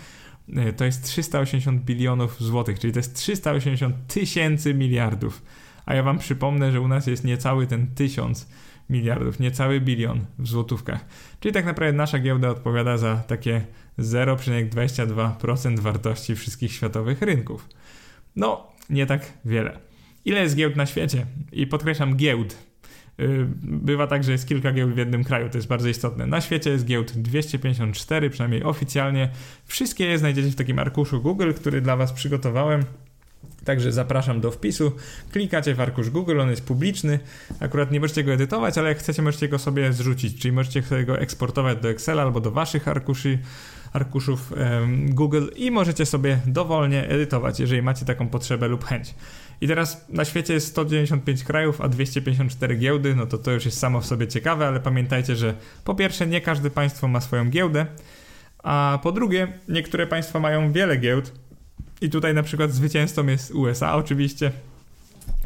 e, 0.57 0.73
to 0.73 0.85
jest 0.85 1.05
380 1.05 1.83
bilionów 1.83 2.41
złotych, 2.41 2.79
czyli 2.79 2.93
to 2.93 2.99
jest 2.99 3.15
380 3.15 3.97
tysięcy 4.07 4.75
miliardów. 4.75 5.43
A 5.87 5.95
ja 5.95 6.03
wam 6.03 6.19
przypomnę, 6.19 6.73
że 6.73 6.81
u 6.81 6.89
nas 6.89 7.07
jest 7.07 7.25
niecały 7.25 7.67
ten 7.67 7.87
tysiąc 7.87 8.49
miliardów, 8.91 9.41
niecały 9.41 9.81
bilion 9.81 10.27
w 10.39 10.49
złotówkach. 10.49 11.05
Czyli 11.41 11.55
tak 11.55 11.65
naprawdę 11.65 11.97
nasza 11.97 12.19
giełda 12.19 12.49
odpowiada 12.49 12.99
za 12.99 13.17
takie 13.17 13.65
0,22% 13.99 15.79
wartości 15.79 16.37
wszystkich 16.37 16.73
światowych 16.73 17.23
rynków. 17.23 17.69
No, 18.37 18.67
nie 18.91 19.07
tak 19.07 19.33
wiele. 19.45 19.79
Ile 20.25 20.41
jest 20.41 20.57
giełd 20.57 20.77
na 20.77 20.87
świecie? 20.87 21.27
I 21.53 21.67
podkreślam 21.67 22.17
giełd. 22.17 22.57
Y, 23.21 23.47
bywa 23.63 24.07
tak, 24.07 24.25
że 24.25 24.33
jest 24.33 24.49
kilka 24.49 24.73
giełd 24.73 24.95
w 24.95 24.97
jednym 24.97 25.25
kraju, 25.25 25.49
to 25.51 25.59
jest 25.59 25.69
bardzo 25.69 25.89
istotne. 25.89 26.27
Na 26.27 26.41
świecie 26.41 26.71
jest 26.71 26.85
giełd 26.85 27.13
254, 27.13 28.31
przynajmniej 28.31 28.63
oficjalnie. 28.63 29.29
Wszystkie 29.65 30.05
je 30.05 30.19
znajdziecie 30.19 30.51
w 30.51 30.55
takim 30.55 30.79
arkuszu 30.79 31.23
Google, 31.23 31.53
który 31.53 31.81
dla 31.81 31.97
Was 31.97 32.13
przygotowałem. 32.13 32.83
Także 33.67 33.93
zapraszam 33.93 34.41
do 34.41 34.51
wpisu. 34.51 34.93
Klikacie 35.33 35.75
w 35.75 35.81
arkusz 35.81 36.11
Google, 36.11 36.41
on 36.41 36.51
jest 36.51 36.65
publiczny. 36.65 37.19
Akurat 37.61 37.91
nie 37.91 38.01
możecie 38.01 38.25
go 38.25 38.33
edytować, 38.33 38.79
ale 38.79 38.89
jak 38.89 38.99
chcecie, 38.99 39.23
możecie 39.23 39.49
go 39.49 39.59
sobie 39.59 39.93
zrzucić, 39.93 40.41
czyli 40.41 40.53
możecie 40.53 40.83
sobie 40.83 41.05
go 41.05 41.19
eksportować 41.19 41.79
do 41.79 41.89
Excela 41.89 42.23
albo 42.23 42.41
do 42.41 42.51
waszych 42.51 42.89
arkuszy, 42.89 43.39
arkuszów 43.93 44.53
Google 45.09 45.47
i 45.57 45.71
możecie 45.71 46.07
sobie 46.07 46.39
dowolnie 46.47 47.09
edytować, 47.09 47.61
jeżeli 47.61 47.83
macie 47.83 48.05
taką 48.05 48.29
potrzebę 48.29 48.69
lub 48.69 48.85
chęć. 48.85 49.15
I 49.61 49.69
teraz 49.69 50.07
na 50.09 50.25
świecie 50.25 50.55
jest 50.55 50.67
195 50.67 51.45
krajów, 51.45 51.81
a 51.81 51.89
254 51.89 52.77
giełdy, 52.77 53.15
no 53.15 53.27
to 53.27 53.39
to 53.39 53.51
już 53.51 53.65
jest 53.65 53.79
samo 53.79 54.01
w 54.01 54.07
sobie 54.07 54.29
ciekawe, 54.29 54.67
ale 54.67 54.81
pamiętajcie, 54.81 55.37
że 55.37 55.55
po 55.85 55.95
pierwsze 55.95 56.27
nie 56.27 56.41
każde 56.41 56.71
państwo 56.71 57.09
ma 57.09 57.21
swoją 57.21 57.51
giełdę, 57.51 57.87
a 58.63 58.99
po 59.03 59.13
drugie 59.13 59.49
niektóre 59.69 60.07
państwa 60.07 60.41
mają 60.41 60.73
wiele 60.73 60.97
giełd, 60.97 61.46
i 62.01 62.11
tutaj 62.11 62.35
na 62.35 62.43
przykład 62.43 62.73
zwycięzcą 62.73 63.27
jest 63.27 63.51
USA 63.51 63.95
oczywiście. 63.95 64.53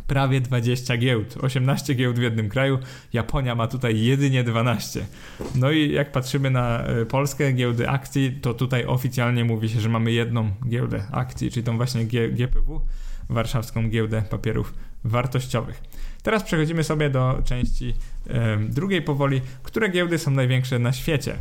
Prawie 0.07 0.41
20 0.41 0.97
giełd, 0.97 1.37
18 1.41 1.95
giełd 1.95 2.19
w 2.19 2.23
jednym 2.23 2.49
kraju. 2.49 2.79
Japonia 3.13 3.55
ma 3.55 3.67
tutaj 3.67 4.01
jedynie 4.01 4.45
12. 4.45 5.07
No 5.55 5.71
i 5.71 5.93
jak 5.93 6.13
patrzymy 6.13 6.51
na 6.51 6.85
e, 6.85 7.07
polskie 7.07 7.53
giełdy 7.53 7.89
akcji, 7.89 8.39
to 8.43 8.55
tutaj 8.55 8.85
oficjalnie 8.85 9.45
mówi 9.45 9.69
się, 9.69 9.81
że 9.81 9.89
mamy 9.89 10.13
jedną 10.13 10.51
giełdę 10.69 11.03
akcji, 11.13 11.51
czyli 11.51 11.67
tą 11.67 11.77
właśnie 11.77 12.05
G 12.05 12.29
GPW. 12.29 12.81
warszawską 13.29 13.89
giełdę 13.89 14.23
papierów 14.31 14.75
wartościowych. 15.05 15.83
Teraz 16.23 16.43
przechodzimy 16.43 16.85
sobie 16.85 17.11
do 17.11 17.43
części 17.45 17.95
e, 18.29 18.57
drugiej 18.57 19.03
powoli, 19.03 19.41
które 19.63 19.89
giełdy 19.89 20.19
są 20.19 20.31
największe 20.31 20.79
na 20.79 20.93
świecie. 20.93 21.37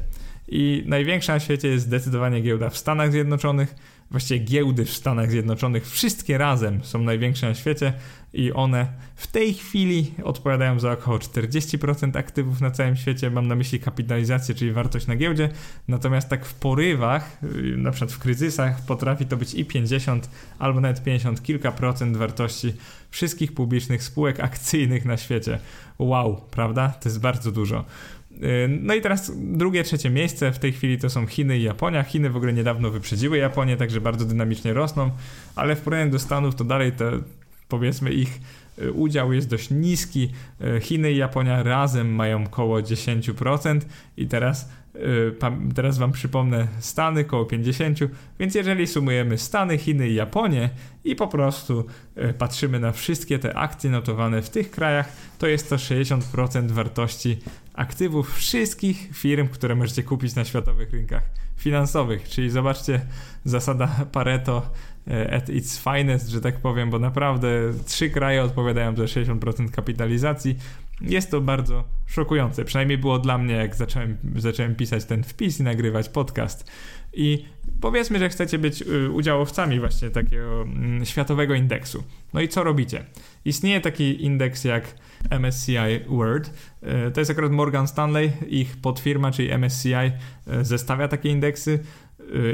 I 0.47 0.83
największa 0.85 1.33
na 1.33 1.39
świecie 1.39 1.67
jest 1.67 1.85
zdecydowanie 1.85 2.41
giełda 2.41 2.69
w 2.69 2.77
Stanach 2.77 3.11
Zjednoczonych. 3.11 3.75
Właściwie 4.11 4.45
giełdy 4.45 4.85
w 4.85 4.93
Stanach 4.93 5.31
Zjednoczonych 5.31 5.89
wszystkie 5.89 6.37
razem 6.37 6.83
są 6.83 6.99
największe 6.99 7.47
na 7.47 7.55
świecie 7.55 7.93
i 8.33 8.53
one 8.53 8.87
w 9.15 9.27
tej 9.27 9.53
chwili 9.53 10.11
odpowiadają 10.23 10.79
za 10.79 10.91
około 10.91 11.17
40% 11.17 12.17
aktywów 12.17 12.61
na 12.61 12.71
całym 12.71 12.95
świecie. 12.95 13.29
Mam 13.29 13.47
na 13.47 13.55
myśli 13.55 13.79
kapitalizację, 13.79 14.55
czyli 14.55 14.71
wartość 14.71 15.07
na 15.07 15.15
giełdzie. 15.15 15.49
Natomiast 15.87 16.29
tak 16.29 16.45
w 16.45 16.53
porywach, 16.53 17.37
y, 17.43 17.77
na 17.77 17.91
przykład 17.91 18.11
w 18.11 18.19
kryzysach, 18.19 18.85
potrafi 18.85 19.25
to 19.25 19.37
być 19.37 19.53
i 19.53 19.65
50 19.65 20.29
albo 20.59 20.81
nawet 20.81 21.03
50 21.03 21.43
kilka 21.43 21.71
procent 21.71 22.17
wartości 22.17 22.73
wszystkich 23.09 23.53
publicznych 23.53 24.03
spółek 24.03 24.39
akcyjnych 24.39 25.05
na 25.05 25.17
świecie. 25.17 25.59
Wow, 25.99 26.41
prawda? 26.51 26.89
To 26.89 27.09
jest 27.09 27.19
bardzo 27.19 27.51
dużo. 27.51 27.85
Y, 28.43 28.67
no 28.81 28.93
i 28.93 29.01
teraz 29.01 29.31
drugie, 29.35 29.83
trzecie 29.83 30.09
miejsce 30.09 30.51
w 30.51 30.59
tej 30.59 30.71
chwili 30.71 30.97
to 30.97 31.09
są 31.09 31.25
Chiny 31.25 31.57
i 31.57 31.63
Japonia. 31.63 32.03
Chiny 32.03 32.29
w 32.29 32.35
ogóle 32.35 32.53
niedawno 32.53 32.89
wyprzedziły 32.89 33.37
Japonię, 33.37 33.77
także 33.77 34.01
bardzo 34.01 34.25
dynamicznie 34.25 34.73
rosną, 34.73 35.11
ale 35.55 35.75
w 35.75 35.81
porównaniu 35.81 36.11
do 36.11 36.19
Stanów 36.19 36.55
to 36.55 36.63
dalej 36.63 36.91
te 36.91 37.11
powiedzmy 37.69 38.13
ich 38.13 38.39
y, 38.81 38.91
udział 38.91 39.33
jest 39.33 39.49
dość 39.49 39.69
niski. 39.69 40.31
Y, 40.77 40.81
Chiny 40.81 41.11
i 41.11 41.17
Japonia 41.17 41.63
razem 41.63 42.15
mają 42.15 42.43
około 42.43 42.79
10% 42.79 43.79
i 44.17 44.27
teraz 44.27 44.69
teraz 45.75 45.97
Wam 45.97 46.11
przypomnę 46.11 46.67
Stany, 46.79 47.25
koło 47.25 47.45
50, 47.45 47.99
więc 48.39 48.55
jeżeli 48.55 48.87
sumujemy 48.87 49.37
Stany, 49.37 49.77
Chiny 49.77 50.09
i 50.09 50.13
Japonię 50.13 50.69
i 51.03 51.15
po 51.15 51.27
prostu 51.27 51.85
patrzymy 52.37 52.79
na 52.79 52.91
wszystkie 52.91 53.39
te 53.39 53.57
akcje 53.57 53.89
notowane 53.89 54.41
w 54.41 54.49
tych 54.49 54.71
krajach, 54.71 55.11
to 55.37 55.47
jest 55.47 55.69
to 55.69 55.75
60% 55.75 56.71
wartości 56.71 57.37
aktywów 57.79 58.35
wszystkich 58.35 59.09
firm, 59.13 59.47
które 59.47 59.75
możecie 59.75 60.03
kupić 60.03 60.35
na 60.35 60.45
światowych 60.45 60.91
rynkach 60.91 61.23
finansowych. 61.57 62.29
Czyli 62.29 62.49
zobaczcie, 62.49 63.01
zasada 63.45 63.87
Pareto 64.11 64.71
at 65.31 65.49
its 65.49 65.79
finest, 65.79 66.29
że 66.29 66.41
tak 66.41 66.59
powiem, 66.59 66.89
bo 66.89 66.99
naprawdę 66.99 67.49
trzy 67.85 68.09
kraje 68.09 68.43
odpowiadają 68.43 68.95
za 68.95 69.03
60% 69.03 69.69
kapitalizacji, 69.71 70.55
jest 71.01 71.31
to 71.31 71.41
bardzo 71.41 71.83
szokujące. 72.07 72.65
Przynajmniej 72.65 72.97
było 72.97 73.19
dla 73.19 73.37
mnie, 73.37 73.53
jak 73.53 73.75
zacząłem, 73.75 74.17
zacząłem 74.35 74.75
pisać 74.75 75.05
ten 75.05 75.23
wpis 75.23 75.59
i 75.59 75.63
nagrywać 75.63 76.09
podcast. 76.09 76.71
I 77.13 77.45
powiedzmy, 77.81 78.19
że 78.19 78.29
chcecie 78.29 78.59
być 78.59 78.81
y, 78.81 79.11
udziałowcami 79.11 79.79
właśnie 79.79 80.09
takiego 80.09 80.61
mm, 80.61 81.05
światowego 81.05 81.53
indeksu. 81.53 82.03
No 82.33 82.41
i 82.41 82.47
co 82.47 82.63
robicie? 82.63 83.05
Istnieje 83.45 83.81
taki 83.81 84.25
indeks 84.25 84.63
jak 84.63 84.95
MSCI 85.39 85.99
World. 86.07 86.53
Y, 87.07 87.11
to 87.11 87.21
jest 87.21 87.31
akurat 87.31 87.51
Morgan 87.51 87.87
Stanley, 87.87 88.31
ich 88.47 88.77
podfirma, 88.77 89.31
czyli 89.31 89.57
MSCI, 89.57 89.93
y, 89.93 90.65
zestawia 90.65 91.07
takie 91.07 91.29
indeksy. 91.29 91.79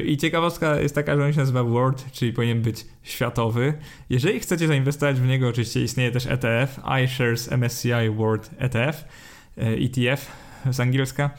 I 0.05 0.17
ciekawostka 0.17 0.79
jest 0.79 0.95
taka, 0.95 1.15
że 1.15 1.25
on 1.25 1.33
się 1.33 1.39
nazywa 1.39 1.63
World, 1.63 2.11
czyli 2.11 2.33
powinien 2.33 2.61
być 2.61 2.85
światowy. 3.03 3.73
Jeżeli 4.09 4.39
chcecie 4.39 4.67
zainwestować 4.67 5.19
w 5.19 5.27
niego, 5.27 5.47
oczywiście 5.47 5.83
istnieje 5.83 6.11
też 6.11 6.25
ETF, 6.27 6.79
iShares 7.03 7.51
MSCI 7.51 8.09
World 8.15 8.49
ETF, 8.57 9.05
ETF 9.57 10.31
z 10.71 10.79
angielska. 10.79 11.29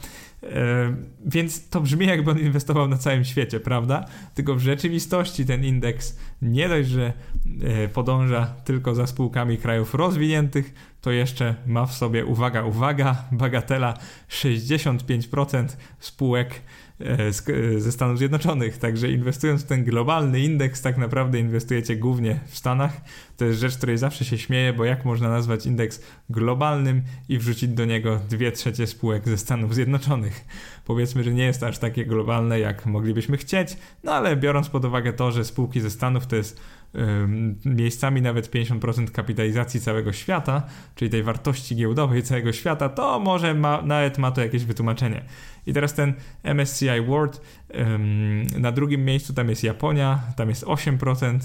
E, 0.43 0.95
więc 1.25 1.69
to 1.69 1.81
brzmi 1.81 2.07
jakby 2.07 2.31
on 2.31 2.39
inwestował 2.39 2.87
na 2.87 2.97
całym 2.97 3.25
świecie, 3.25 3.59
prawda? 3.59 4.05
Tylko 4.35 4.55
w 4.55 4.59
rzeczywistości 4.59 5.45
ten 5.45 5.65
indeks 5.65 6.17
nie 6.41 6.69
dość, 6.69 6.89
że 6.89 7.13
e, 7.63 7.87
podąża 7.87 8.45
tylko 8.45 8.95
za 8.95 9.07
spółkami 9.07 9.57
krajów 9.57 9.93
rozwiniętych, 9.93 10.73
to 11.07 11.11
jeszcze 11.11 11.55
ma 11.65 11.85
w 11.85 11.93
sobie, 11.93 12.25
uwaga, 12.25 12.63
uwaga, 12.63 13.23
bagatela 13.31 13.93
65% 14.29 15.67
spółek 15.99 16.61
E, 16.99 17.79
ze 17.81 17.91
Stanów 17.91 18.17
Zjednoczonych. 18.17 18.77
Także 18.77 19.11
inwestując 19.11 19.63
w 19.63 19.67
ten 19.67 19.83
globalny 19.83 20.39
indeks, 20.39 20.81
tak 20.81 20.97
naprawdę 20.97 21.39
inwestujecie 21.39 21.95
głównie 21.95 22.39
w 22.47 22.57
Stanach. 22.57 23.01
To 23.37 23.45
jest 23.45 23.59
rzecz, 23.59 23.77
której 23.77 23.97
zawsze 23.97 24.25
się 24.25 24.37
śmieję, 24.37 24.73
bo 24.73 24.85
jak 24.85 25.05
można 25.05 25.29
nazwać 25.29 25.65
indeks 25.65 26.01
globalnym 26.29 27.01
i 27.29 27.37
wrzucić 27.37 27.69
do 27.69 27.85
niego 27.85 28.19
dwie 28.29 28.51
trzecie 28.51 28.87
spółek 28.87 29.27
ze 29.27 29.37
Stanów 29.37 29.75
Zjednoczonych? 29.75 30.45
Powiedzmy, 30.87 31.23
że 31.23 31.33
nie 31.33 31.43
jest 31.43 31.63
aż 31.63 31.77
takie 31.77 32.05
globalne, 32.05 32.59
jak 32.59 32.85
moglibyśmy 32.85 33.37
chcieć, 33.37 33.77
no 34.03 34.11
ale 34.11 34.35
biorąc 34.35 34.69
pod 34.69 34.85
uwagę 34.85 35.13
to, 35.13 35.31
że 35.31 35.45
spółki 35.45 35.81
ze 35.81 35.89
Stanów 35.89 36.27
to 36.27 36.35
jest 36.35 36.61
miejscami 37.65 38.21
nawet 38.21 38.51
50% 38.51 39.11
kapitalizacji 39.11 39.81
całego 39.81 40.13
świata, 40.13 40.63
czyli 40.95 41.11
tej 41.11 41.23
wartości 41.23 41.75
giełdowej 41.75 42.23
całego 42.23 42.53
świata, 42.53 42.89
to 42.89 43.19
może 43.19 43.53
ma, 43.53 43.81
nawet 43.81 44.17
ma 44.17 44.31
to 44.31 44.41
jakieś 44.41 44.65
wytłumaczenie. 44.65 45.23
I 45.65 45.73
teraz 45.73 45.93
ten 45.93 46.13
MSCI 46.43 47.01
World, 47.07 47.41
na 48.59 48.71
drugim 48.71 49.05
miejscu 49.05 49.33
tam 49.33 49.49
jest 49.49 49.63
Japonia, 49.63 50.19
tam 50.35 50.49
jest 50.49 50.65
8% 50.65 51.39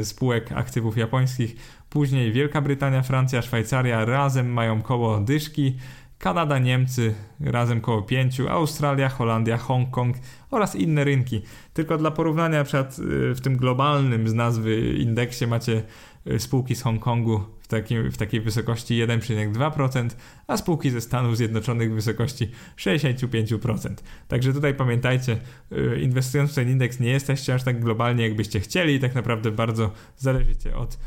y, 0.00 0.04
spółek 0.04 0.52
aktywów 0.52 0.96
japońskich, 0.96 1.56
później 1.90 2.32
Wielka 2.32 2.60
Brytania, 2.60 3.02
Francja, 3.02 3.42
Szwajcaria 3.42 4.04
razem 4.04 4.52
mają 4.52 4.82
koło 4.82 5.20
dyszki, 5.20 5.76
Kanada, 6.24 6.58
Niemcy 6.58 7.14
razem 7.40 7.80
koło 7.80 8.02
5, 8.02 8.40
Australia, 8.40 9.08
Holandia, 9.08 9.58
Hongkong 9.58 10.16
oraz 10.50 10.76
inne 10.76 11.04
rynki. 11.04 11.42
Tylko 11.74 11.98
dla 11.98 12.10
porównania, 12.10 12.58
na 12.58 12.64
przykład 12.64 12.98
y, 12.98 13.34
w 13.34 13.40
tym 13.40 13.56
globalnym 13.56 14.28
z 14.28 14.34
nazwy 14.34 14.94
indeksie 14.98 15.46
macie 15.46 15.82
y, 16.26 16.38
spółki 16.38 16.74
z 16.74 16.82
Hongkongu 16.82 17.40
w, 17.60 17.68
takim, 17.68 18.10
w 18.10 18.16
takiej 18.16 18.40
wysokości 18.40 19.06
1,2%, 19.06 20.08
a 20.46 20.56
spółki 20.56 20.90
ze 20.90 21.00
Stanów 21.00 21.36
Zjednoczonych 21.36 21.92
w 21.92 21.94
wysokości 21.94 22.50
65%. 22.76 23.94
Także 24.28 24.52
tutaj 24.52 24.74
pamiętajcie, 24.74 25.36
y, 25.72 26.00
inwestując 26.00 26.52
w 26.52 26.54
ten 26.54 26.70
indeks 26.70 27.00
nie 27.00 27.10
jesteście 27.10 27.54
aż 27.54 27.62
tak 27.62 27.80
globalnie, 27.80 28.24
jakbyście 28.24 28.60
chcieli, 28.60 29.00
tak 29.00 29.14
naprawdę 29.14 29.50
bardzo 29.50 29.90
zależycie 30.16 30.76
od 30.76 30.98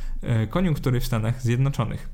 koniunktury 0.50 1.00
w 1.00 1.06
Stanach 1.06 1.42
Zjednoczonych. 1.42 2.10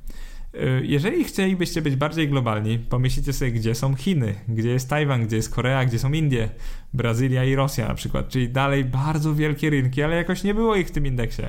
Y, 0.56 0.82
jeżeli 0.86 1.24
chcielibyście 1.24 1.82
być 1.82 1.96
bardziej 1.96 2.30
globalni, 2.30 2.80
pomyślcie 2.80 3.34
sobie, 3.34 3.52
gdzie 3.52 3.76
są 3.76 3.96
Chiny, 3.96 4.36
gdzie 4.48 4.70
jest 4.70 4.90
Tajwan, 4.90 5.28
gdzie 5.28 5.36
jest 5.36 5.56
Korea, 5.56 5.86
gdzie 5.86 6.00
są 6.00 6.14
Indie, 6.14 6.50
Brazylia 6.94 7.44
i 7.44 7.56
Rosja 7.56 7.88
na 7.88 7.94
przykład, 7.94 8.30
czyli 8.30 8.50
dalej 8.50 8.86
bardzo 8.86 9.36
wielkie 9.36 9.70
rynki, 9.70 10.04
ale 10.04 10.16
jakoś 10.16 10.44
nie 10.44 10.54
było 10.54 10.76
ich 10.76 10.88
w 10.88 10.92
tym 10.92 11.06
indeksie. 11.06 11.44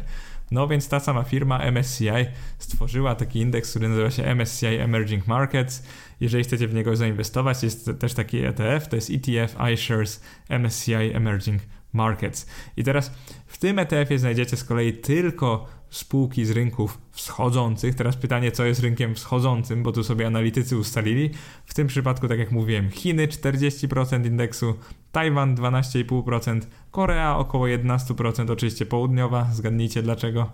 No 0.50 0.68
więc 0.68 0.88
ta 0.88 1.00
sama 1.00 1.22
firma 1.22 1.58
MSCI 1.58 2.26
stworzyła 2.58 3.14
taki 3.14 3.38
indeks, 3.38 3.70
który 3.70 3.88
nazywa 3.88 4.10
się 4.10 4.24
MSCI 4.24 4.66
Emerging 4.66 5.26
Markets. 5.26 5.82
Jeżeli 6.20 6.44
chcecie 6.44 6.68
w 6.68 6.74
niego 6.74 6.96
zainwestować, 6.96 7.62
jest 7.62 7.90
też 7.98 8.14
taki 8.14 8.38
ETF, 8.38 8.88
to 8.88 8.96
jest 8.96 9.10
ETF 9.10 9.56
iShares 9.74 10.22
MSCI 10.48 10.94
Emerging 10.94 11.62
Markets. 11.92 12.46
I 12.76 12.84
teraz 12.84 13.12
w 13.46 13.58
tym 13.58 13.78
ETF-ie 13.78 14.18
znajdziecie 14.18 14.56
z 14.56 14.64
kolei 14.64 14.92
tylko 14.92 15.68
spółki 15.94 16.44
z 16.44 16.50
rynków 16.50 16.98
wschodzących. 17.10 17.94
Teraz 17.94 18.16
pytanie, 18.16 18.52
co 18.52 18.64
jest 18.64 18.80
rynkiem 18.80 19.14
wschodzącym, 19.14 19.82
bo 19.82 19.92
tu 19.92 20.04
sobie 20.04 20.26
analitycy 20.26 20.78
ustalili. 20.78 21.30
W 21.66 21.74
tym 21.74 21.86
przypadku, 21.86 22.28
tak 22.28 22.38
jak 22.38 22.52
mówiłem, 22.52 22.90
Chiny 22.90 23.28
40% 23.28 24.26
indeksu, 24.26 24.74
Tajwan 25.12 25.54
12,5%, 25.54 26.60
Korea 26.90 27.36
około 27.36 27.66
11%, 27.66 28.50
oczywiście 28.50 28.86
południowa, 28.86 29.48
zgadnijcie 29.52 30.02
dlaczego. 30.02 30.50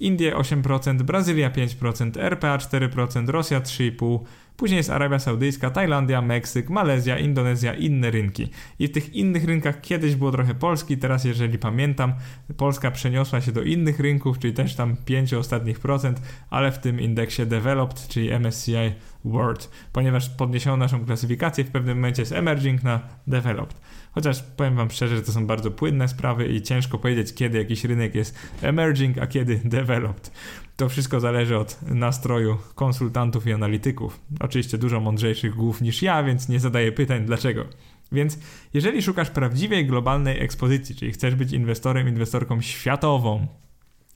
Indie 0.00 0.36
8%, 0.36 1.02
Brazylia 1.02 1.50
5%, 1.50 2.20
RPA 2.20 2.56
4%, 2.56 3.28
Rosja 3.28 3.60
3,5%, 3.60 4.18
Później 4.56 4.76
jest 4.76 4.90
Arabia 4.90 5.18
Saudyjska, 5.18 5.70
Tajlandia, 5.70 6.22
Meksyk, 6.22 6.70
Malezja, 6.70 7.18
Indonezja, 7.18 7.74
inne 7.74 8.10
rynki. 8.10 8.48
I 8.78 8.88
w 8.88 8.92
tych 8.92 9.14
innych 9.14 9.44
rynkach 9.44 9.80
kiedyś 9.80 10.14
było 10.14 10.32
trochę 10.32 10.54
Polski, 10.54 10.98
teraz 10.98 11.24
jeżeli 11.24 11.58
pamiętam, 11.58 12.14
Polska 12.56 12.90
przeniosła 12.90 13.40
się 13.40 13.52
do 13.52 13.62
innych 13.62 14.00
rynków, 14.00 14.38
czyli 14.38 14.54
też 14.54 14.74
tam 14.74 14.96
5 15.04 15.34
ostatnich 15.34 15.80
procent, 15.80 16.22
ale 16.50 16.72
w 16.72 16.78
tym 16.78 17.00
indeksie 17.00 17.46
Developed, 17.46 18.08
czyli 18.08 18.30
MSCI 18.32 18.92
World, 19.24 19.70
ponieważ 19.92 20.28
podniesiono 20.28 20.76
naszą 20.76 21.04
klasyfikację 21.04 21.64
w 21.64 21.70
pewnym 21.70 21.96
momencie 21.98 22.26
z 22.26 22.32
Emerging 22.32 22.82
na 22.82 23.00
Developed. 23.26 23.80
Chociaż 24.12 24.42
powiem 24.42 24.76
Wam 24.76 24.90
szczerze, 24.90 25.16
że 25.16 25.22
to 25.22 25.32
są 25.32 25.46
bardzo 25.46 25.70
płynne 25.70 26.08
sprawy 26.08 26.48
i 26.48 26.62
ciężko 26.62 26.98
powiedzieć, 26.98 27.34
kiedy 27.34 27.58
jakiś 27.58 27.84
rynek 27.84 28.14
jest 28.14 28.38
emerging, 28.62 29.18
a 29.18 29.26
kiedy 29.26 29.60
developed. 29.64 30.32
To 30.76 30.88
wszystko 30.88 31.20
zależy 31.20 31.58
od 31.58 31.82
nastroju 31.82 32.58
konsultantów 32.74 33.46
i 33.46 33.52
analityków. 33.52 34.20
Oczywiście 34.40 34.78
dużo 34.78 35.00
mądrzejszych 35.00 35.54
głów 35.54 35.80
niż 35.80 36.02
ja, 36.02 36.22
więc 36.22 36.48
nie 36.48 36.60
zadaję 36.60 36.92
pytań 36.92 37.24
dlaczego. 37.24 37.64
Więc 38.12 38.38
jeżeli 38.74 39.02
szukasz 39.02 39.30
prawdziwej 39.30 39.86
globalnej 39.86 40.40
ekspozycji, 40.40 40.94
czyli 40.94 41.12
chcesz 41.12 41.34
być 41.34 41.52
inwestorem, 41.52 42.08
inwestorką 42.08 42.60
światową, 42.60 43.46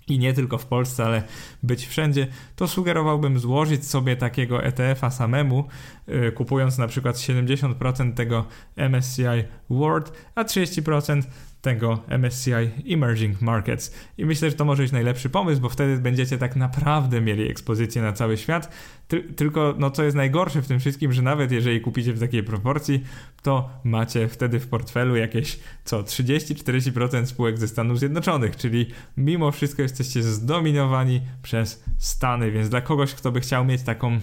i 0.08 0.18
nie 0.18 0.34
tylko 0.34 0.58
w 0.58 0.66
Polsce, 0.66 1.04
ale 1.04 1.22
być 1.62 1.86
wszędzie, 1.86 2.26
to 2.56 2.68
sugerowałbym 2.68 3.38
złożyć 3.38 3.86
sobie 3.86 4.16
takiego 4.16 4.64
ETF-a 4.64 5.10
samemu, 5.10 5.64
yy, 6.06 6.32
kupując 6.32 6.78
na 6.78 6.86
przykład 6.86 7.16
70% 7.16 8.14
tego 8.14 8.44
MSCI 8.76 9.44
World, 9.70 10.12
a 10.34 10.44
30% 10.44 11.22
tego 11.66 12.02
MSCI 12.08 12.50
Emerging 12.94 13.40
Markets. 13.40 13.94
I 14.18 14.24
myślę, 14.24 14.50
że 14.50 14.56
to 14.56 14.64
może 14.64 14.82
być 14.82 14.92
najlepszy 14.92 15.30
pomysł, 15.30 15.60
bo 15.60 15.68
wtedy 15.68 15.98
będziecie 15.98 16.38
tak 16.38 16.56
naprawdę 16.56 17.20
mieli 17.20 17.50
ekspozycję 17.50 18.02
na 18.02 18.12
cały 18.12 18.36
świat. 18.36 18.70
Ty 19.08 19.22
tylko, 19.22 19.74
no 19.78 19.90
co 19.90 20.04
jest 20.04 20.16
najgorsze 20.16 20.62
w 20.62 20.68
tym 20.68 20.80
wszystkim, 20.80 21.12
że 21.12 21.22
nawet 21.22 21.52
jeżeli 21.52 21.80
kupicie 21.80 22.12
w 22.12 22.20
takiej 22.20 22.42
proporcji, 22.42 23.04
to 23.42 23.70
macie 23.84 24.28
wtedy 24.28 24.60
w 24.60 24.68
portfelu 24.68 25.16
jakieś 25.16 25.58
co 25.84 26.02
30-40% 26.02 27.26
spółek 27.26 27.58
ze 27.58 27.68
Stanów 27.68 27.98
Zjednoczonych, 27.98 28.56
czyli 28.56 28.86
mimo 29.16 29.52
wszystko 29.52 29.82
jesteście 29.82 30.22
zdominowani 30.22 31.20
przez 31.42 31.84
Stany, 31.98 32.50
więc 32.50 32.68
dla 32.68 32.80
kogoś, 32.80 33.14
kto 33.14 33.32
by 33.32 33.40
chciał 33.40 33.64
mieć 33.64 33.82
taką 33.82 34.20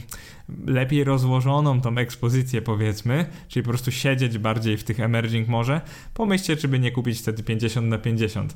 lepiej 0.65 1.03
rozłożoną 1.03 1.81
tą 1.81 1.97
ekspozycję 1.97 2.61
powiedzmy, 2.61 3.25
czyli 3.47 3.63
po 3.63 3.69
prostu 3.69 3.91
siedzieć 3.91 4.37
bardziej 4.37 4.77
w 4.77 4.83
tych 4.83 4.99
emerging 4.99 5.47
może, 5.47 5.81
pomyślcie, 6.13 6.57
czy 6.57 6.67
by 6.67 6.79
nie 6.79 6.91
kupić 6.91 7.19
wtedy 7.19 7.43
50 7.43 7.87
na 7.87 7.97
50 7.97 8.51
e, 8.51 8.55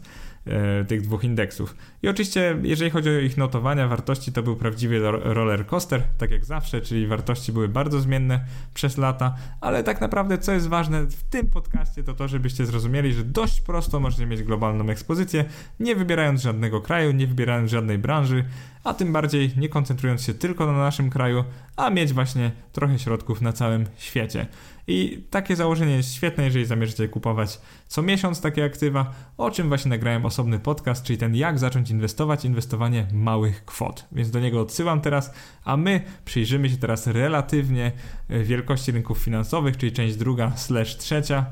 tych 0.88 1.02
dwóch 1.02 1.24
indeksów. 1.24 1.76
I 2.04 2.08
oczywiście, 2.08 2.58
jeżeli 2.64 2.92
chodzi 2.92 3.10
o 3.10 3.20
ich 3.20 3.38
notowania 3.38 3.88
wartości, 3.88 4.32
to 4.32 4.44
był 4.44 4.56
prawdziwy 4.56 5.00
roller 5.12 5.66
coaster, 5.66 6.02
tak 6.18 6.32
jak 6.32 6.46
zawsze, 6.46 6.82
czyli 6.82 7.08
wartości 7.08 7.54
były 7.54 7.68
bardzo 7.70 8.00
zmienne 8.00 8.46
przez 8.74 8.98
lata, 8.98 9.36
ale 9.62 9.84
tak 9.84 10.02
naprawdę 10.02 10.38
co 10.38 10.52
jest 10.52 10.68
ważne 10.68 11.06
w 11.06 11.24
tym 11.24 11.50
podcaście 11.50 12.04
to 12.04 12.14
to, 12.14 12.28
żebyście 12.28 12.66
zrozumieli, 12.66 13.14
że 13.14 13.24
dość 13.24 13.62
prosto 13.62 14.00
możecie 14.00 14.26
mieć 14.26 14.44
globalną 14.44 14.90
ekspozycję, 14.90 15.46
nie 15.80 15.96
wybierając 15.96 16.42
żadnego 16.42 16.82
kraju, 16.82 17.12
nie 17.12 17.28
wybierając 17.28 17.72
żadnej 17.72 17.98
branży, 17.98 18.46
a 18.84 18.94
tym 18.94 19.14
bardziej 19.14 19.52
nie 19.58 19.70
koncentrując 19.70 20.22
się 20.22 20.34
tylko 20.34 20.66
na 20.66 20.78
naszym 20.78 21.10
kraju, 21.10 21.44
a 21.76 21.90
mieć 21.90 22.14
właśnie 22.14 22.52
trochę 22.72 23.00
środków 23.00 23.42
na 23.42 23.54
całym 23.54 23.86
świecie. 23.98 24.48
I 24.88 25.24
takie 25.30 25.56
założenie 25.56 25.96
jest 25.96 26.14
świetne, 26.14 26.44
jeżeli 26.44 26.66
zamierzycie 26.66 27.08
kupować 27.08 27.60
co 27.88 28.02
miesiąc 28.02 28.42
takie 28.42 28.66
aktywa, 28.66 29.14
o 29.38 29.52
czym 29.52 29.68
właśnie 29.68 29.90
nagrałem 29.90 30.26
osobny 30.26 30.60
podcast, 30.60 31.04
czyli 31.04 31.20
ten 31.20 31.36
jak 31.36 31.60
zacząć 31.60 31.92
inwestować, 31.92 32.46
inwestowanie 32.46 33.08
małych 33.14 33.66
kwot. 33.66 34.06
Więc 34.12 34.32
do 34.32 34.40
niego 34.40 34.62
odsyłam 34.62 35.02
teraz, 35.02 35.34
a 35.64 35.78
my 35.78 36.02
przyjrzymy 36.26 36.70
się 36.70 36.78
teraz 36.78 37.08
relatywnie 37.08 37.92
e, 38.30 38.44
wielkości 38.44 38.92
rynków 38.92 39.18
finansowych, 39.18 39.78
czyli 39.78 39.92
część 39.92 40.16
druga 40.16 40.58
slash 40.58 40.98
trzecia. 40.98 41.46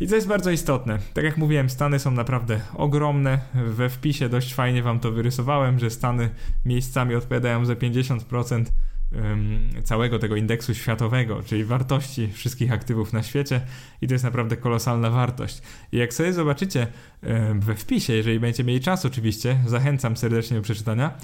I 0.00 0.06
co 0.06 0.14
jest 0.14 0.28
bardzo 0.28 0.50
istotne, 0.50 0.98
tak 1.14 1.24
jak 1.24 1.36
mówiłem, 1.36 1.70
Stany 1.70 1.98
są 1.98 2.10
naprawdę 2.10 2.60
ogromne. 2.74 3.38
We 3.54 3.88
wpisie 3.88 4.28
dość 4.28 4.54
fajnie 4.54 4.82
Wam 4.82 5.00
to 5.00 5.12
wyrysowałem, 5.12 5.78
że 5.78 5.90
Stany 5.90 6.30
miejscami 6.64 7.14
odpowiadają 7.14 7.64
za 7.64 7.74
50% 7.74 8.64
całego 9.84 10.18
tego 10.18 10.36
indeksu 10.36 10.74
światowego, 10.74 11.42
czyli 11.42 11.64
wartości 11.64 12.32
wszystkich 12.32 12.72
aktywów 12.72 13.12
na 13.12 13.22
świecie 13.22 13.60
i 14.02 14.06
to 14.08 14.14
jest 14.14 14.24
naprawdę 14.24 14.56
kolosalna 14.56 15.10
wartość. 15.10 15.62
I 15.92 15.96
jak 15.96 16.14
sobie 16.14 16.32
zobaczycie 16.32 16.86
we 17.54 17.74
wpisie, 17.74 18.12
jeżeli 18.12 18.40
będziecie 18.40 18.64
mieli 18.64 18.80
czas 18.80 19.04
oczywiście, 19.04 19.58
zachęcam 19.66 20.16
serdecznie 20.16 20.56
do 20.56 20.62
przeczytania, 20.62 21.18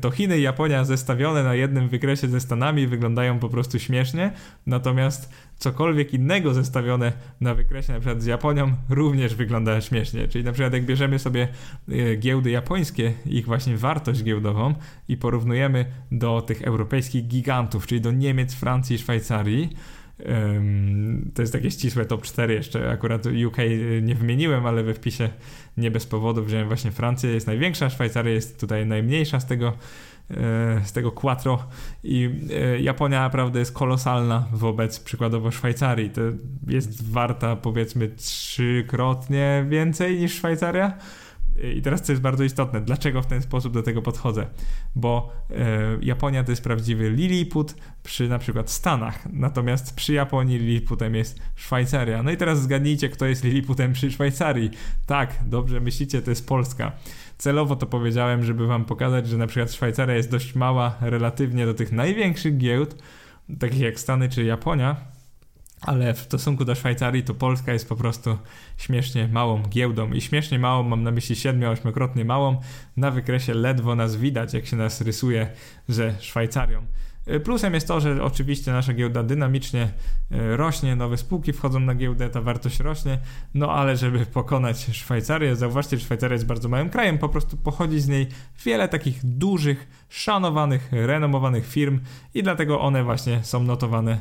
to 0.00 0.10
Chiny 0.10 0.38
i 0.38 0.42
Japonia 0.42 0.84
zestawione 0.84 1.44
na 1.44 1.54
jednym 1.54 1.88
wykresie 1.88 2.28
ze 2.28 2.40
Stanami 2.40 2.86
wyglądają 2.86 3.38
po 3.38 3.48
prostu 3.48 3.78
śmiesznie, 3.78 4.32
natomiast 4.66 5.32
cokolwiek 5.56 6.14
innego 6.14 6.54
zestawione 6.54 7.12
na 7.40 7.54
wykresie 7.54 7.92
na 7.92 8.00
przykład 8.00 8.22
z 8.22 8.26
Japonią 8.26 8.72
również 8.88 9.34
wygląda 9.34 9.80
śmiesznie. 9.80 10.28
Czyli 10.28 10.44
na 10.44 10.52
przykład 10.52 10.72
jak 10.72 10.84
bierzemy 10.84 11.18
sobie 11.18 11.48
e, 11.88 12.16
giełdy 12.16 12.50
japońskie, 12.50 13.12
ich 13.26 13.46
właśnie 13.46 13.76
wartość 13.76 14.22
giełdową 14.22 14.74
i 15.08 15.16
porównujemy 15.16 15.84
do 16.12 16.42
tych 16.42 16.62
europejskich 16.62 17.26
gigantów, 17.26 17.86
czyli 17.86 18.00
do 18.00 18.12
Niemiec, 18.12 18.54
Francji 18.54 18.98
Szwajcarii, 18.98 19.76
to 21.34 21.42
jest 21.42 21.52
takie 21.52 21.70
ścisłe 21.70 22.04
top 22.04 22.22
4 22.22 22.54
jeszcze. 22.54 22.90
Akurat 22.90 23.26
UK 23.46 23.56
nie 24.02 24.14
wymieniłem, 24.14 24.66
ale 24.66 24.82
we 24.82 24.94
wpisie 24.94 25.28
nie 25.76 25.90
bez 25.90 26.06
powodu 26.06 26.44
wziąłem 26.44 26.68
właśnie 26.68 26.90
Francję, 26.90 27.30
jest 27.30 27.46
największa, 27.46 27.90
Szwajcaria 27.90 28.32
jest 28.32 28.60
tutaj 28.60 28.86
najmniejsza 28.86 29.40
z 29.40 29.46
tego 29.46 29.72
e, 30.30 30.80
z 30.84 30.92
tego 30.92 31.12
quattro 31.12 31.64
i 32.04 32.30
e, 32.50 32.80
Japonia 32.80 33.20
naprawdę 33.20 33.58
jest 33.58 33.72
kolosalna 33.72 34.48
wobec 34.52 35.00
przykładowo 35.00 35.50
Szwajcarii. 35.50 36.10
To 36.10 36.20
jest 36.66 37.12
warta 37.12 37.56
powiedzmy 37.56 38.08
trzykrotnie 38.08 39.66
więcej 39.68 40.18
niż 40.18 40.34
Szwajcaria 40.34 40.98
i 41.76 41.82
teraz 41.82 42.02
co 42.02 42.12
jest 42.12 42.22
bardzo 42.22 42.44
istotne, 42.44 42.80
dlaczego 42.80 43.22
w 43.22 43.26
ten 43.26 43.42
sposób 43.42 43.72
do 43.72 43.82
tego 43.82 44.02
podchodzę? 44.02 44.46
Bo 44.94 45.32
e, 45.50 45.54
Japonia 46.02 46.44
to 46.44 46.52
jest 46.52 46.62
prawdziwy 46.62 47.10
Lilliput 47.10 47.74
przy 48.02 48.28
na 48.28 48.38
przykład 48.38 48.70
Stanach, 48.70 49.32
natomiast 49.32 49.94
przy 49.94 50.12
Japonii 50.12 50.58
Lilliputem 50.58 51.14
jest 51.14 51.40
Szwajcaria. 51.54 52.22
No 52.22 52.30
i 52.30 52.36
teraz 52.36 52.62
zgadnijcie, 52.62 53.08
kto 53.08 53.26
jest 53.26 53.44
Lilliputem 53.44 53.92
przy 53.92 54.10
Szwajcarii. 54.10 54.70
Tak, 55.06 55.34
dobrze 55.46 55.80
myślicie, 55.80 56.22
to 56.22 56.30
jest 56.30 56.48
Polska. 56.48 56.92
Celowo 57.38 57.76
to 57.76 57.86
powiedziałem, 57.86 58.44
żeby 58.44 58.66
wam 58.66 58.84
pokazać, 58.84 59.28
że 59.28 59.38
na 59.38 59.46
przykład 59.46 59.72
Szwajcaria 59.72 60.16
jest 60.16 60.30
dość 60.30 60.54
mała 60.54 60.96
relatywnie 61.00 61.66
do 61.66 61.74
tych 61.74 61.92
największych 61.92 62.58
giełd, 62.58 63.02
takich 63.58 63.80
jak 63.80 64.00
Stany 64.00 64.28
czy 64.28 64.44
Japonia, 64.44 64.96
ale 65.80 66.14
w 66.14 66.18
stosunku 66.18 66.64
do 66.64 66.74
Szwajcarii 66.74 67.22
to 67.22 67.34
Polska 67.34 67.72
jest 67.72 67.88
po 67.88 67.96
prostu 67.96 68.38
śmiesznie 68.76 69.28
małą 69.28 69.62
giełdą 69.62 70.12
i 70.12 70.20
śmiesznie 70.20 70.58
małą, 70.58 70.82
mam 70.82 71.02
na 71.02 71.10
myśli 71.10 71.36
7-8-krotnie 71.36 72.24
małą, 72.24 72.60
na 72.96 73.10
wykresie 73.10 73.54
ledwo 73.54 73.94
nas 73.94 74.16
widać, 74.16 74.54
jak 74.54 74.66
się 74.66 74.76
nas 74.76 75.00
rysuje 75.00 75.50
ze 75.88 76.14
Szwajcarią. 76.20 76.82
Y, 77.28 77.40
plusem 77.40 77.74
jest 77.74 77.88
to, 77.88 78.00
że 78.00 78.22
oczywiście 78.22 78.72
nasza 78.72 78.92
giełda 78.92 79.22
dynamicznie 79.22 79.82
y, 80.32 80.56
rośnie, 80.56 80.96
nowe 80.96 81.16
spółki 81.16 81.52
wchodzą 81.52 81.80
na 81.80 81.94
giełdę, 81.94 82.30
ta 82.30 82.40
wartość 82.40 82.80
rośnie, 82.80 83.18
no 83.54 83.72
ale 83.72 83.96
żeby 83.96 84.26
pokonać 84.40 84.86
Szwajcarię, 84.92 85.56
zauważcie, 85.56 85.96
że 85.96 86.04
Szwajcaria 86.04 86.32
jest 86.32 86.46
bardzo 86.46 86.68
małym 86.68 86.90
krajem, 86.90 87.18
po 87.18 87.28
prostu 87.28 87.56
pochodzi 87.56 88.00
z 88.00 88.08
niej 88.08 88.26
wiele 88.64 88.88
takich 88.88 89.20
dużych, 89.24 89.88
szanowanych, 90.08 90.88
renomowanych 90.92 91.66
firm 91.66 92.00
i 92.34 92.42
dlatego 92.42 92.80
one 92.80 93.04
właśnie 93.04 93.44
są 93.44 93.62
notowane, 93.62 94.20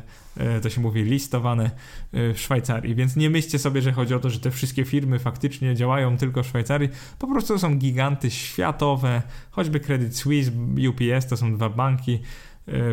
y, 0.57 0.62
to 0.62 0.69
się 0.69 0.81
mówi 0.81 1.03
listowane 1.03 1.71
w 2.13 2.33
Szwajcarii. 2.35 2.95
Więc 2.95 3.15
nie 3.15 3.29
myślcie 3.29 3.59
sobie, 3.59 3.81
że 3.81 3.91
chodzi 3.91 4.13
o 4.13 4.19
to, 4.19 4.29
że 4.29 4.39
te 4.39 4.51
wszystkie 4.51 4.85
firmy 4.85 5.19
faktycznie 5.19 5.75
działają 5.75 6.17
tylko 6.17 6.43
w 6.43 6.47
Szwajcarii, 6.47 6.89
po 7.19 7.27
prostu 7.27 7.59
są 7.59 7.77
giganty 7.77 8.31
światowe, 8.31 9.21
choćby 9.51 9.79
Credit 9.79 10.17
Suisse, 10.17 10.51
UPS 10.89 11.27
to 11.27 11.38
są 11.38 11.55
dwa 11.55 11.69
banki, 11.69 12.19
E, 12.19 12.48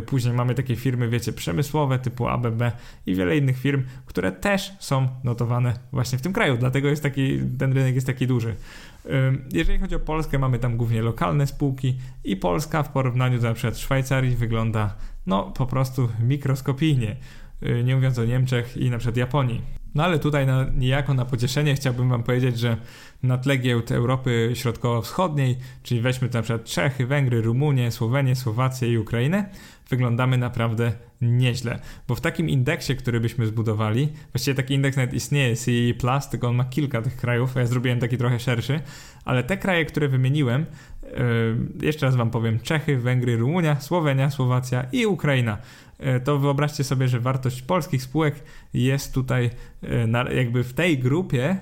później 0.06 0.34
mamy 0.34 0.54
takie 0.54 0.76
firmy, 0.76 1.08
wiecie, 1.08 1.32
przemysłowe 1.32 1.98
typu 1.98 2.28
ABB 2.28 2.62
i 3.06 3.14
wiele 3.14 3.36
innych 3.36 3.58
firm, 3.58 3.82
które 4.06 4.32
też 4.32 4.72
są 4.78 5.08
notowane 5.24 5.78
właśnie 5.92 6.18
w 6.18 6.22
tym 6.22 6.32
kraju, 6.32 6.56
dlatego 6.56 6.88
jest 6.88 7.02
taki, 7.02 7.40
ten 7.58 7.72
rynek 7.72 7.94
jest 7.94 8.06
taki 8.06 8.26
duży. 8.26 8.54
E, 9.10 9.32
jeżeli 9.52 9.78
chodzi 9.78 9.94
o 9.94 10.00
Polskę, 10.00 10.38
mamy 10.38 10.58
tam 10.58 10.76
głównie 10.76 11.02
lokalne 11.02 11.46
spółki 11.46 11.98
i 12.24 12.36
Polska 12.36 12.82
w 12.82 12.92
porównaniu 12.92 13.38
do 13.38 13.46
np. 13.46 13.74
Szwajcarii 13.74 14.36
wygląda 14.36 14.96
no 15.26 15.42
po 15.42 15.66
prostu 15.66 16.08
mikroskopijnie, 16.20 17.16
e, 17.62 17.84
nie 17.84 17.94
mówiąc 17.94 18.18
o 18.18 18.24
Niemczech 18.24 18.76
i 18.76 18.86
np. 18.86 19.12
Japonii. 19.16 19.62
No 19.96 20.04
ale 20.04 20.18
tutaj 20.18 20.46
na, 20.46 20.66
niejako 20.74 21.14
na 21.14 21.24
pocieszenie 21.24 21.74
chciałbym 21.74 22.08
wam 22.08 22.22
powiedzieć, 22.22 22.58
że 22.58 22.76
na 23.22 23.38
tle 23.38 23.56
giełd 23.56 23.92
Europy 23.92 24.50
Środkowo-Wschodniej, 24.54 25.56
czyli 25.82 26.00
weźmy 26.00 26.28
na 26.32 26.42
przykład 26.42 26.64
Czechy, 26.64 27.06
Węgry, 27.06 27.42
Rumunię, 27.42 27.90
Słowenię, 27.90 28.36
Słowację 28.36 28.92
i 28.92 28.98
Ukrainę, 28.98 29.48
wyglądamy 29.88 30.38
naprawdę 30.38 30.92
nieźle. 31.20 31.78
Bo 32.08 32.14
w 32.14 32.20
takim 32.20 32.48
indeksie, 32.48 32.96
który 32.96 33.20
byśmy 33.20 33.46
zbudowali, 33.46 34.08
właściwie 34.32 34.54
taki 34.54 34.74
indeks 34.74 34.96
nawet 34.96 35.14
istnieje, 35.14 35.56
CE+, 35.56 35.70
tylko 36.30 36.48
on 36.48 36.56
ma 36.56 36.64
kilka 36.64 37.02
tych 37.02 37.16
krajów, 37.16 37.54
ja 37.54 37.66
zrobiłem 37.66 38.00
taki 38.00 38.18
trochę 38.18 38.40
szerszy, 38.40 38.80
ale 39.24 39.44
te 39.44 39.56
kraje, 39.56 39.84
które 39.84 40.08
wymieniłem, 40.08 40.66
jeszcze 41.82 42.06
raz 42.06 42.16
wam 42.16 42.30
powiem, 42.30 42.60
Czechy, 42.60 42.98
Węgry, 42.98 43.36
Rumunia, 43.36 43.80
Słowenia, 43.80 44.30
Słowacja 44.30 44.86
i 44.92 45.06
Ukraina 45.06 45.58
yy, 46.00 46.20
to 46.20 46.38
wyobraźcie 46.38 46.84
sobie, 46.84 47.08
że 47.08 47.20
wartość 47.20 47.62
polskich 47.62 48.02
spółek 48.02 48.34
jest 48.74 49.14
tutaj 49.14 49.50
yy, 49.82 50.34
jakby 50.34 50.64
w 50.64 50.72
tej 50.72 50.98
grupie 50.98 51.56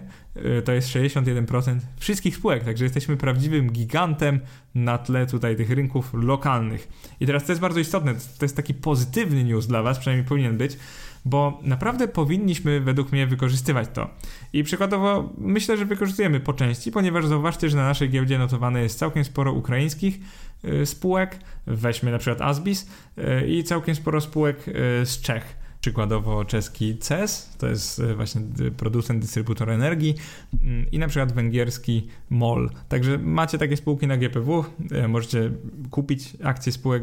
to 0.65 0.73
jest 0.73 0.89
61% 0.89 1.79
wszystkich 1.97 2.37
spółek, 2.37 2.65
także 2.65 2.85
jesteśmy 2.85 3.17
prawdziwym 3.17 3.73
gigantem 3.73 4.41
na 4.75 4.99
tle 4.99 5.27
tutaj 5.27 5.57
tych 5.57 5.71
rynków 5.71 6.15
lokalnych. 6.15 6.89
I 7.21 7.27
teraz 7.27 7.45
to 7.45 7.53
jest 7.53 7.61
bardzo 7.61 7.81
istotne, 7.81 8.15
to 8.15 8.45
jest 8.45 8.57
taki 8.57 8.75
pozytywny 8.75 9.45
news 9.45 9.67
dla 9.67 9.83
Was, 9.83 9.99
przynajmniej 9.99 10.29
powinien 10.29 10.57
być, 10.57 10.77
bo 11.25 11.61
naprawdę 11.63 12.09
powinniśmy 12.09 12.81
według 12.81 13.13
mnie 13.13 13.27
wykorzystywać 13.27 13.89
to. 13.95 14.11
I 14.53 14.65
przykładowo 14.65 15.33
myślę, 15.39 15.77
że 15.77 15.85
wykorzystujemy 15.85 16.41
po 16.41 16.53
części, 16.53 16.93
ponieważ 16.93 17.27
zauważcie, 17.27 17.69
że 17.69 17.77
na 17.77 17.85
naszej 17.85 18.11
giełdzie 18.11 18.39
notowane 18.39 18.83
jest 18.83 18.99
całkiem 18.99 19.25
sporo 19.25 19.53
ukraińskich 19.53 20.19
y, 20.65 20.87
spółek, 20.87 21.39
weźmy 21.67 22.11
na 22.11 22.19
przykład 22.19 22.49
Asbis 22.49 22.89
y, 23.19 23.47
i 23.47 23.65
całkiem 23.65 23.95
sporo 23.95 24.21
spółek 24.21 24.65
z 25.05 25.21
Czech 25.21 25.65
przykładowo 25.81 26.45
czeski 26.45 26.99
CES, 26.99 27.57
to 27.59 27.67
jest 27.67 28.03
właśnie 28.17 28.41
producent, 28.77 29.23
dystrybutor 29.23 29.71
energii 29.71 30.15
mm, 30.63 30.91
i 30.93 30.99
na 30.99 31.09
przykład 31.09 31.33
węgierski 31.33 32.09
MOL. 32.31 32.71
Także 32.89 33.19
macie 33.19 33.59
takie 33.59 33.77
spółki 33.77 34.07
na 34.07 34.17
GPW, 34.17 34.65
możecie 35.09 35.51
kupić 35.91 36.33
akcje 36.45 36.73
spółek 36.73 37.03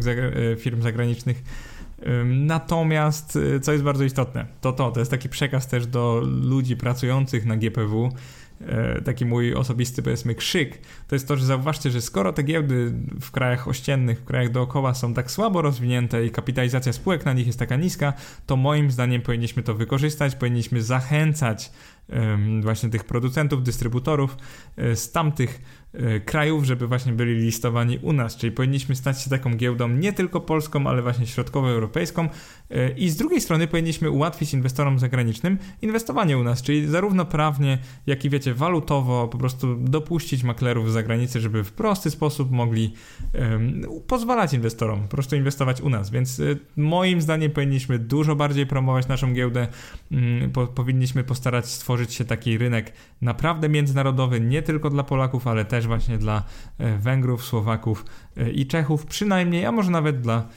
firm 0.57 0.81
zagranicznych. 0.81 1.43
Natomiast, 2.25 3.39
co 3.61 3.71
jest 3.71 3.83
bardzo 3.83 4.03
istotne, 4.03 4.45
to 4.61 4.73
to, 4.73 4.91
to 4.91 4.99
jest 4.99 5.11
taki 5.11 5.29
przekaz 5.29 5.67
też 5.67 5.87
do 5.87 6.21
ludzi 6.25 6.77
pracujących 6.77 7.45
na 7.45 7.57
GPW, 7.57 8.11
e, 8.61 9.01
taki 9.01 9.25
mój 9.25 9.53
osobisty, 9.53 10.03
powiedzmy, 10.03 10.35
krzyk, 10.35 10.79
to 11.07 11.15
jest 11.15 11.27
to, 11.27 11.37
że 11.37 11.45
zauważcie, 11.45 11.91
że 11.91 12.01
skoro 12.01 12.33
te 12.33 12.43
giełdy 12.43 12.93
w 13.21 13.31
krajach 13.31 13.67
ościennych, 13.67 14.19
w 14.19 14.25
krajach 14.25 14.51
dookoła 14.51 14.93
są 14.93 15.13
tak 15.13 15.31
słabo 15.31 15.61
rozwinięte 15.61 16.25
i 16.25 16.31
kapitalizacja 16.31 16.93
spółek 16.93 17.25
na 17.25 17.33
nich 17.33 17.47
jest 17.47 17.59
taka 17.59 17.75
niska, 17.75 18.13
to 18.45 18.57
moim 18.57 18.91
zdaniem 18.91 19.21
powinniśmy 19.21 19.63
to 19.63 19.73
wykorzystać, 19.73 20.35
powinniśmy 20.35 20.81
zachęcać 20.81 21.71
właśnie 22.61 22.89
tych 22.89 23.03
producentów, 23.03 23.63
dystrybutorów 23.63 24.37
e, 24.77 24.95
z 24.95 25.11
tamtych 25.11 25.61
krajów, 26.25 26.63
żeby 26.63 26.88
właśnie 26.88 27.13
byli 27.13 27.34
listowani 27.34 27.97
u 27.97 28.13
nas, 28.13 28.36
czyli 28.36 28.51
powinniśmy 28.51 28.95
stać 28.95 29.21
się 29.21 29.30
taką 29.30 29.56
giełdą 29.56 29.88
nie 29.89 30.13
tylko 30.13 30.41
polską, 30.41 30.88
ale 30.88 31.01
właśnie 31.01 31.27
środkowoeuropejską. 31.27 32.30
E, 32.69 32.91
i 32.91 33.10
z 33.10 33.15
drugiej 33.15 33.41
strony 33.41 33.67
powinniśmy 33.67 34.10
ułatwić 34.10 34.54
inwestorom 34.54 34.99
zagranicznym 34.99 35.58
inwestowanie 35.82 36.38
u 36.38 36.43
nas, 36.43 36.62
czyli 36.62 36.88
zarówno 36.88 37.25
prawnie, 37.25 37.77
jak 38.08 38.25
i 38.25 38.30
wiecie, 38.30 38.54
walutowo 38.54 39.27
po 39.27 39.38
prostu 39.38 39.75
dopuścić 39.75 40.43
maklerów 40.43 40.89
z 40.89 40.93
zagranicy, 40.93 41.39
żeby 41.39 41.63
w 41.63 41.71
prosty 41.71 42.12
sposób 42.12 42.51
mogli 42.51 42.93
um, 43.34 43.82
pozwalać 44.08 44.54
inwestorom 44.54 45.01
po 45.01 45.08
prostu 45.08 45.36
inwestować 45.36 45.82
u 45.82 45.89
nas, 45.89 46.10
więc 46.10 46.41
moim 46.77 47.21
zdaniem 47.21 47.51
powinniśmy 47.51 47.99
dużo 47.99 48.36
bardziej 48.36 48.65
promować 48.65 49.08
naszą 49.08 49.34
giełdę, 49.34 49.67
um, 50.12 50.51
po, 50.51 50.67
powinniśmy 50.67 51.23
postarać 51.23 51.69
stworzyć 51.69 52.13
się 52.13 52.25
taki 52.25 52.58
rynek 52.58 52.93
naprawdę 53.21 53.69
międzynarodowy, 53.69 54.39
nie 54.39 54.62
tylko 54.62 54.89
dla 54.89 55.04
Polaków, 55.04 55.47
ale 55.47 55.65
też 55.65 55.81
właśnie 55.88 56.17
dla 56.17 56.44
e, 56.78 56.98
Węgrów, 56.98 57.46
Słowaków 57.46 58.06
e, 58.38 58.52
i 58.52 58.67
Czechów, 58.67 59.06
przynajmniej, 59.06 59.65
a 59.65 59.72
może 59.72 59.91
nawet 59.91 60.22
dla 60.22 60.48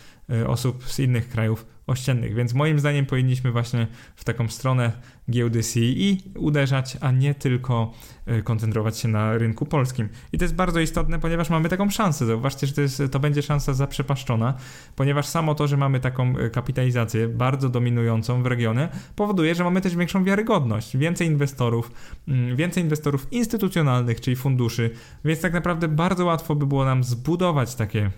osób 0.46 0.84
z 0.84 0.98
innych 0.98 1.28
krajów 1.28 1.66
ościennych. 1.86 2.34
Więc 2.34 2.54
moim 2.54 2.78
zdaniem 2.78 3.06
powinniśmy 3.06 3.52
właśnie 3.52 3.86
w 4.16 4.24
taką 4.24 4.48
stronę 4.48 4.92
giełdy 5.30 5.62
CEE 5.62 6.16
uderzać, 6.38 6.96
a 7.00 7.10
nie 7.10 7.34
tylko 7.34 7.92
e, 8.26 8.42
koncentrować 8.42 8.98
się 8.98 9.08
na 9.08 9.38
rynku 9.38 9.66
polskim. 9.66 10.08
I 10.32 10.38
to 10.38 10.44
jest 10.44 10.54
bardzo 10.54 10.80
istotne, 10.80 11.18
ponieważ 11.18 11.50
mamy 11.50 11.68
taką 11.68 11.90
szansę. 11.90 12.26
Zauważcie, 12.26 12.66
że 12.66 12.72
to, 12.72 12.80
jest, 12.80 13.02
to 13.10 13.20
będzie 13.20 13.42
szansa 13.42 13.74
zaprzepaszczona, 13.74 14.54
ponieważ 14.96 15.26
samo 15.26 15.54
to, 15.54 15.66
że 15.66 15.76
mamy 15.76 16.00
taką 16.00 16.38
e, 16.38 16.50
kapitalizację 16.50 17.28
bardzo 17.28 17.68
dominującą 17.68 18.42
w 18.42 18.46
regionie, 18.46 18.88
powoduje, 19.16 19.54
że 19.54 19.64
mamy 19.64 19.80
też 19.80 19.96
większą 19.96 20.24
wiarygodność, 20.24 20.96
więcej 20.96 21.26
inwestorów, 21.26 21.90
mm, 22.28 22.56
więcej 22.56 22.82
inwestorów 22.82 23.32
instytucjonalnych, 23.32 24.20
czyli 24.20 24.36
funduszy, 24.36 24.90
więc 25.24 25.40
tak 25.40 25.52
naprawdę 25.52 25.88
bardzo 25.88 26.24
łatwo 26.24 26.54
by 26.54 26.66
było 26.66 26.84
nam 26.84 27.04
zbudować 27.04 27.74
takie 27.74 28.10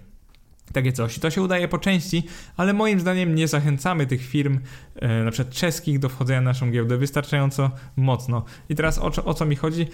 takie 0.73 0.93
coś. 0.93 1.19
To 1.19 1.31
się 1.31 1.43
udaje 1.43 1.69
po 1.69 1.79
części, 1.79 2.23
ale 2.57 2.73
moim 2.73 3.01
zdaniem 3.01 3.35
nie 3.35 3.49
zachęcamy 3.49 4.07
tych 4.07 4.23
firm, 4.27 4.59
e, 4.97 5.25
na 5.25 5.31
przykład 5.31 5.55
czeskich, 5.55 5.99
do 5.99 6.09
wchodzenia 6.09 6.41
na 6.41 6.51
naszą 6.51 6.71
giełdę 6.71 6.97
wystarczająco 6.97 7.71
mocno. 7.97 8.45
I 8.69 8.75
teraz 8.75 8.99
o, 8.99 9.25
o 9.25 9.35
co 9.35 9.47
mi 9.47 9.57
chodzi? 9.57 9.83
E, 9.83 9.89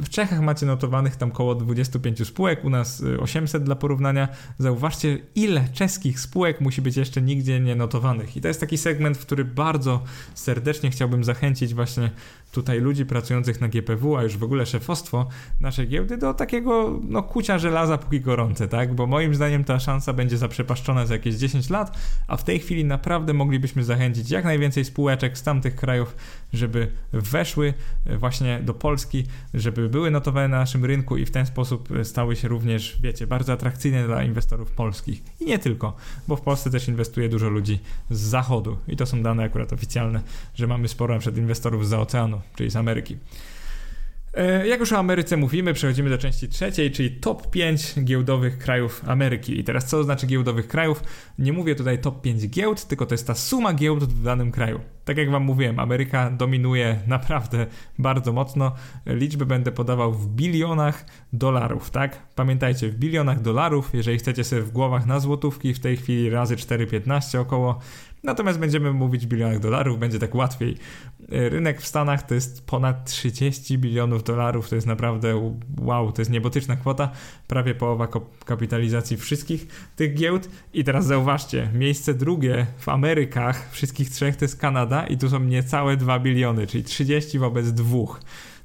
w 0.00 0.08
Czechach 0.08 0.40
macie 0.40 0.66
notowanych 0.66 1.16
tam 1.16 1.30
około 1.30 1.54
25 1.54 2.26
spółek, 2.26 2.64
u 2.64 2.70
nas 2.70 3.02
800 3.20 3.62
e, 3.62 3.64
dla 3.64 3.76
porównania. 3.76 4.28
Zauważcie, 4.58 5.18
ile 5.34 5.68
czeskich 5.72 6.20
spółek 6.20 6.60
musi 6.60 6.82
być 6.82 6.96
jeszcze 6.96 7.22
nigdzie 7.22 7.60
nie 7.60 7.74
notowanych. 7.74 8.36
I 8.36 8.40
to 8.40 8.48
jest 8.48 8.60
taki 8.60 8.78
segment, 8.78 9.18
w 9.18 9.20
który 9.20 9.44
bardzo 9.44 10.02
serdecznie 10.34 10.90
chciałbym 10.90 11.24
zachęcić 11.24 11.74
właśnie 11.74 12.10
tutaj 12.52 12.80
ludzi 12.80 13.06
pracujących 13.06 13.60
na 13.60 13.68
GPW, 13.68 14.16
a 14.16 14.22
już 14.22 14.36
w 14.36 14.44
ogóle 14.44 14.66
szefostwo 14.66 15.28
naszej 15.60 15.88
giełdy 15.88 16.16
do 16.16 16.34
takiego 16.34 17.00
no, 17.08 17.22
kucia 17.22 17.58
żelaza 17.58 17.98
póki 17.98 18.20
gorące, 18.20 18.68
tak? 18.68 18.94
Bo 18.94 19.06
moim 19.06 19.34
zdaniem 19.34 19.64
ta 19.64 19.73
szansa 19.80 20.12
będzie 20.12 20.38
zaprzepaszczona 20.38 21.06
za 21.06 21.14
jakieś 21.14 21.34
10 21.34 21.70
lat, 21.70 21.98
a 22.28 22.36
w 22.36 22.44
tej 22.44 22.60
chwili 22.60 22.84
naprawdę 22.84 23.32
moglibyśmy 23.32 23.84
zachęcić 23.84 24.30
jak 24.30 24.44
najwięcej 24.44 24.84
spółeczek 24.84 25.38
z 25.38 25.42
tamtych 25.42 25.76
krajów, 25.76 26.16
żeby 26.52 26.92
weszły 27.12 27.74
właśnie 28.18 28.60
do 28.62 28.74
Polski, 28.74 29.24
żeby 29.54 29.88
były 29.88 30.10
notowane 30.10 30.48
na 30.48 30.58
naszym 30.58 30.84
rynku 30.84 31.16
i 31.16 31.26
w 31.26 31.30
ten 31.30 31.46
sposób 31.46 31.88
stały 32.02 32.36
się 32.36 32.48
również, 32.48 32.98
wiecie, 33.02 33.26
bardzo 33.26 33.52
atrakcyjne 33.52 34.06
dla 34.06 34.24
inwestorów 34.24 34.70
polskich. 34.70 35.22
I 35.40 35.44
nie 35.44 35.58
tylko, 35.58 35.96
bo 36.28 36.36
w 36.36 36.40
Polsce 36.40 36.70
też 36.70 36.88
inwestuje 36.88 37.28
dużo 37.28 37.48
ludzi 37.48 37.78
z 38.10 38.20
zachodu 38.20 38.78
i 38.88 38.96
to 38.96 39.06
są 39.06 39.22
dane 39.22 39.44
akurat 39.44 39.72
oficjalne, 39.72 40.20
że 40.54 40.66
mamy 40.66 40.88
sporo 40.88 41.18
przed 41.18 41.36
inwestorów 41.36 41.88
z 41.88 41.92
oceanu 41.92 42.40
czyli 42.56 42.70
z 42.70 42.76
Ameryki. 42.76 43.16
E, 44.36 44.66
jak 44.66 44.80
już 44.80 44.92
o 44.92 44.98
Ameryce 44.98 45.36
mówimy, 45.36 45.74
przechodzimy 45.74 46.10
do 46.10 46.18
części 46.18 46.48
trzeciej, 46.48 46.90
czyli 46.90 47.10
top 47.10 47.50
5 47.50 47.94
giełdowych 48.04 48.58
krajów 48.58 49.02
Ameryki. 49.06 49.60
I 49.60 49.64
teraz 49.64 49.86
co 49.86 50.04
znaczy 50.04 50.26
giełdowych 50.26 50.68
krajów? 50.68 51.02
Nie 51.38 51.52
mówię 51.52 51.74
tutaj 51.74 51.98
top 51.98 52.20
5 52.20 52.48
giełd, 52.48 52.84
tylko 52.84 53.06
to 53.06 53.14
jest 53.14 53.26
ta 53.26 53.34
suma 53.34 53.74
giełd 53.74 54.04
w 54.04 54.22
danym 54.22 54.52
kraju. 54.52 54.80
Tak 55.04 55.16
jak 55.16 55.30
Wam 55.30 55.42
mówiłem, 55.42 55.78
Ameryka 55.78 56.30
dominuje 56.30 57.00
naprawdę 57.06 57.66
bardzo 57.98 58.32
mocno. 58.32 58.72
Liczby 59.06 59.46
będę 59.46 59.72
podawał 59.72 60.12
w 60.12 60.26
bilionach 60.26 61.06
dolarów, 61.32 61.90
tak? 61.90 62.18
Pamiętajcie, 62.34 62.88
w 62.88 62.96
bilionach 62.96 63.40
dolarów, 63.40 63.90
jeżeli 63.92 64.18
chcecie 64.18 64.44
sobie 64.44 64.62
w 64.62 64.70
głowach 64.70 65.06
na 65.06 65.20
złotówki, 65.20 65.74
w 65.74 65.80
tej 65.80 65.96
chwili 65.96 66.30
razy 66.30 66.56
4,15 66.56 67.38
około, 67.38 67.78
Natomiast 68.24 68.58
będziemy 68.58 68.92
mówić 68.92 69.26
w 69.26 69.28
bilionach 69.28 69.58
dolarów, 69.58 69.98
będzie 69.98 70.18
tak 70.18 70.34
łatwiej. 70.34 70.76
Rynek 71.28 71.80
w 71.80 71.86
Stanach 71.86 72.22
to 72.22 72.34
jest 72.34 72.66
ponad 72.66 73.10
30 73.10 73.78
bilionów 73.78 74.24
dolarów, 74.24 74.68
to 74.68 74.74
jest 74.74 74.86
naprawdę 74.86 75.54
wow, 75.78 76.12
to 76.12 76.20
jest 76.20 76.30
niebotyczna 76.30 76.76
kwota, 76.76 77.10
prawie 77.48 77.74
połowa 77.74 78.08
kapitalizacji 78.44 79.16
wszystkich 79.16 79.66
tych 79.96 80.14
giełd. 80.14 80.48
I 80.74 80.84
teraz 80.84 81.06
zauważcie, 81.06 81.70
miejsce 81.74 82.14
drugie 82.14 82.66
w 82.78 82.88
Amerykach, 82.88 83.70
wszystkich 83.70 84.10
trzech 84.10 84.36
to 84.36 84.44
jest 84.44 84.60
Kanada 84.60 85.06
i 85.06 85.18
tu 85.18 85.28
są 85.30 85.40
niecałe 85.40 85.96
2 85.96 86.18
biliony, 86.18 86.66
czyli 86.66 86.84
30 86.84 87.38
wobec 87.38 87.72
2. 87.72 87.98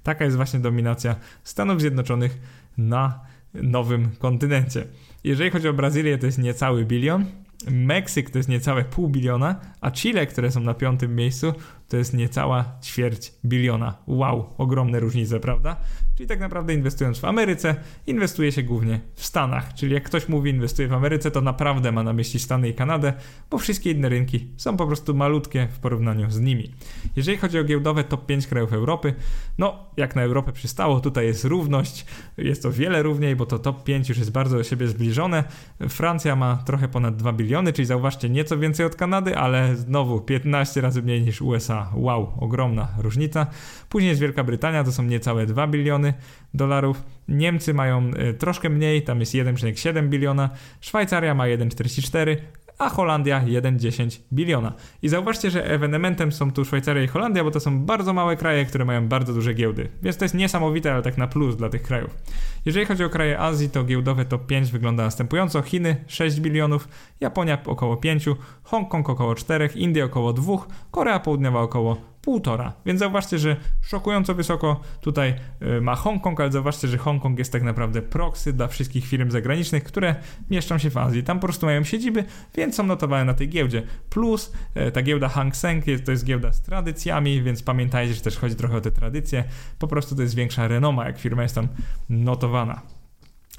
Taka 0.03 0.25
jest 0.25 0.37
właśnie 0.37 0.59
dominacja 0.59 1.15
Stanów 1.43 1.81
Zjednoczonych 1.81 2.37
na 2.77 3.19
nowym 3.53 4.09
kontynencie. 4.19 4.85
Jeżeli 5.23 5.49
chodzi 5.49 5.67
o 5.67 5.73
Brazylię, 5.73 6.17
to 6.17 6.25
jest 6.25 6.37
niecały 6.37 6.85
bilion, 6.85 7.25
Meksyk 7.67 8.29
to 8.29 8.39
jest 8.39 8.49
niecałe 8.49 8.83
pół 8.83 9.09
biliona, 9.09 9.59
a 9.81 9.91
Chile, 9.91 10.27
które 10.27 10.51
są 10.51 10.59
na 10.59 10.73
piątym 10.73 11.15
miejscu, 11.15 11.53
to 11.87 11.97
jest 11.97 12.13
niecała 12.13 12.65
ćwierć 12.83 13.33
biliona. 13.45 13.97
Wow, 14.07 14.53
ogromne 14.57 14.99
różnice, 14.99 15.39
prawda? 15.39 15.75
Czyli 16.19 16.27
tak 16.27 16.39
naprawdę 16.39 16.73
inwestując 16.73 17.19
w 17.19 17.25
Ameryce, 17.25 17.75
inwestuje 18.07 18.51
się 18.51 18.63
głównie 18.63 18.99
w 19.15 19.25
Stanach. 19.25 19.73
Czyli 19.73 19.93
jak 19.93 20.03
ktoś 20.03 20.29
mówi 20.29 20.51
inwestuje 20.51 20.87
w 20.87 20.93
Ameryce, 20.93 21.31
to 21.31 21.41
naprawdę 21.41 21.91
ma 21.91 22.03
na 22.03 22.13
myśli 22.13 22.39
Stany 22.39 22.69
i 22.69 22.73
Kanadę, 22.73 23.13
bo 23.49 23.57
wszystkie 23.57 23.91
inne 23.91 24.09
rynki 24.09 24.47
są 24.57 24.77
po 24.77 24.87
prostu 24.87 25.15
malutkie 25.15 25.67
w 25.71 25.79
porównaniu 25.79 26.31
z 26.31 26.39
nimi. 26.39 26.73
Jeżeli 27.15 27.37
chodzi 27.37 27.59
o 27.59 27.63
giełdowe 27.63 28.03
top 28.03 28.25
5 28.25 28.47
krajów 28.47 28.73
Europy, 28.73 29.13
no 29.57 29.85
jak 29.97 30.15
na 30.15 30.21
Europę 30.21 30.51
przystało, 30.51 30.99
tutaj 30.99 31.25
jest 31.25 31.45
równość, 31.45 32.05
jest 32.37 32.63
to 32.63 32.71
wiele 32.71 33.03
równiej, 33.03 33.35
bo 33.35 33.45
to 33.45 33.59
top 33.59 33.83
5 33.83 34.09
już 34.09 34.17
jest 34.17 34.31
bardzo 34.31 34.57
do 34.57 34.63
siebie 34.63 34.87
zbliżone. 34.87 35.43
Francja 35.89 36.35
ma 36.35 36.63
trochę 36.65 36.87
ponad 36.87 37.15
2 37.15 37.33
biliony, 37.33 37.73
czyli 37.73 37.85
zauważcie 37.85 38.29
nieco 38.29 38.57
więcej 38.57 38.85
od 38.85 38.95
Kanady, 38.95 39.37
ale 39.37 39.75
znowu 39.75 40.21
15 40.21 40.81
razy 40.81 41.01
mniej 41.01 41.21
niż 41.21 41.41
USA. 41.41 41.91
Wow, 41.95 42.31
ogromna 42.39 42.87
różnica. 42.97 43.47
Później 43.89 44.09
jest 44.09 44.21
Wielka 44.21 44.43
Brytania, 44.43 44.83
to 44.83 44.91
są 44.91 45.03
niecałe 45.03 45.45
2 45.45 45.67
biliony 45.67 46.08
dolarów. 46.53 47.03
Niemcy 47.27 47.73
mają 47.73 48.11
y, 48.29 48.33
troszkę 48.33 48.69
mniej, 48.69 49.01
tam 49.01 49.19
jest 49.19 49.33
1,7 49.33 50.09
biliona. 50.09 50.49
Szwajcaria 50.81 51.35
ma 51.35 51.43
1,44, 51.43 52.37
a 52.79 52.89
Holandia 52.89 53.41
1,10 53.41 54.19
biliona. 54.33 54.73
I 55.01 55.09
zauważcie, 55.09 55.51
że 55.51 55.65
ewenementem 55.65 56.31
są 56.31 56.51
tu 56.51 56.65
Szwajcaria 56.65 57.03
i 57.03 57.07
Holandia, 57.07 57.43
bo 57.43 57.51
to 57.51 57.59
są 57.59 57.85
bardzo 57.85 58.13
małe 58.13 58.35
kraje, 58.35 58.65
które 58.65 58.85
mają 58.85 59.07
bardzo 59.07 59.33
duże 59.33 59.53
giełdy. 59.53 59.89
Więc 60.01 60.17
to 60.17 60.25
jest 60.25 60.35
niesamowite, 60.35 60.93
ale 60.93 61.01
tak 61.01 61.17
na 61.17 61.27
plus 61.27 61.55
dla 61.55 61.69
tych 61.69 61.81
krajów. 61.81 62.17
Jeżeli 62.65 62.85
chodzi 62.85 63.03
o 63.03 63.09
kraje 63.09 63.39
Azji, 63.39 63.69
to 63.69 63.83
giełdowe 63.83 64.25
top 64.25 64.45
5 64.45 64.71
wygląda 64.71 65.03
następująco. 65.03 65.61
Chiny 65.61 66.03
6 66.07 66.39
bilionów, 66.39 66.87
Japonia 67.19 67.57
około 67.65 67.97
5, 67.97 68.25
Hongkong 68.63 69.09
około 69.09 69.35
4, 69.35 69.69
Indie 69.75 70.05
około 70.05 70.33
2, 70.33 70.57
Korea 70.91 71.19
Południowa 71.19 71.61
około 71.61 71.97
półtora. 72.21 72.73
Więc 72.85 72.99
zauważcie, 72.99 73.39
że 73.39 73.55
szokująco 73.81 74.35
wysoko 74.35 74.81
tutaj 75.01 75.33
y, 75.77 75.81
ma 75.81 75.95
Hongkong, 75.95 76.39
ale 76.39 76.51
zauważcie, 76.51 76.87
że 76.87 76.97
Hongkong 76.97 77.39
jest 77.39 77.51
tak 77.51 77.63
naprawdę 77.63 78.01
proxy 78.01 78.53
dla 78.53 78.67
wszystkich 78.67 79.05
firm 79.05 79.31
zagranicznych, 79.31 79.83
które 79.83 80.15
mieszczą 80.49 80.77
się 80.77 80.89
w 80.89 80.97
Azji. 80.97 81.23
Tam 81.23 81.39
po 81.39 81.47
prostu 81.47 81.65
mają 81.65 81.83
siedziby, 81.83 82.23
więc 82.55 82.75
są 82.75 82.83
notowane 82.83 83.25
na 83.25 83.33
tej 83.33 83.49
giełdzie. 83.49 83.83
Plus 84.09 84.53
y, 84.87 84.91
ta 84.91 85.01
giełda 85.01 85.27
Hang 85.29 85.55
Seng 85.55 85.85
to 86.05 86.11
jest 86.11 86.25
giełda 86.25 86.53
z 86.53 86.61
tradycjami, 86.61 87.41
więc 87.41 87.63
pamiętajcie, 87.63 88.13
że 88.13 88.21
też 88.21 88.37
chodzi 88.37 88.55
trochę 88.55 88.77
o 88.77 88.81
te 88.81 88.91
tradycje. 88.91 89.43
Po 89.79 89.87
prostu 89.87 90.15
to 90.15 90.21
jest 90.21 90.35
większa 90.35 90.67
renoma, 90.67 91.05
jak 91.05 91.19
firma 91.19 91.43
jest 91.43 91.55
tam 91.55 91.67
notowana. 92.09 92.98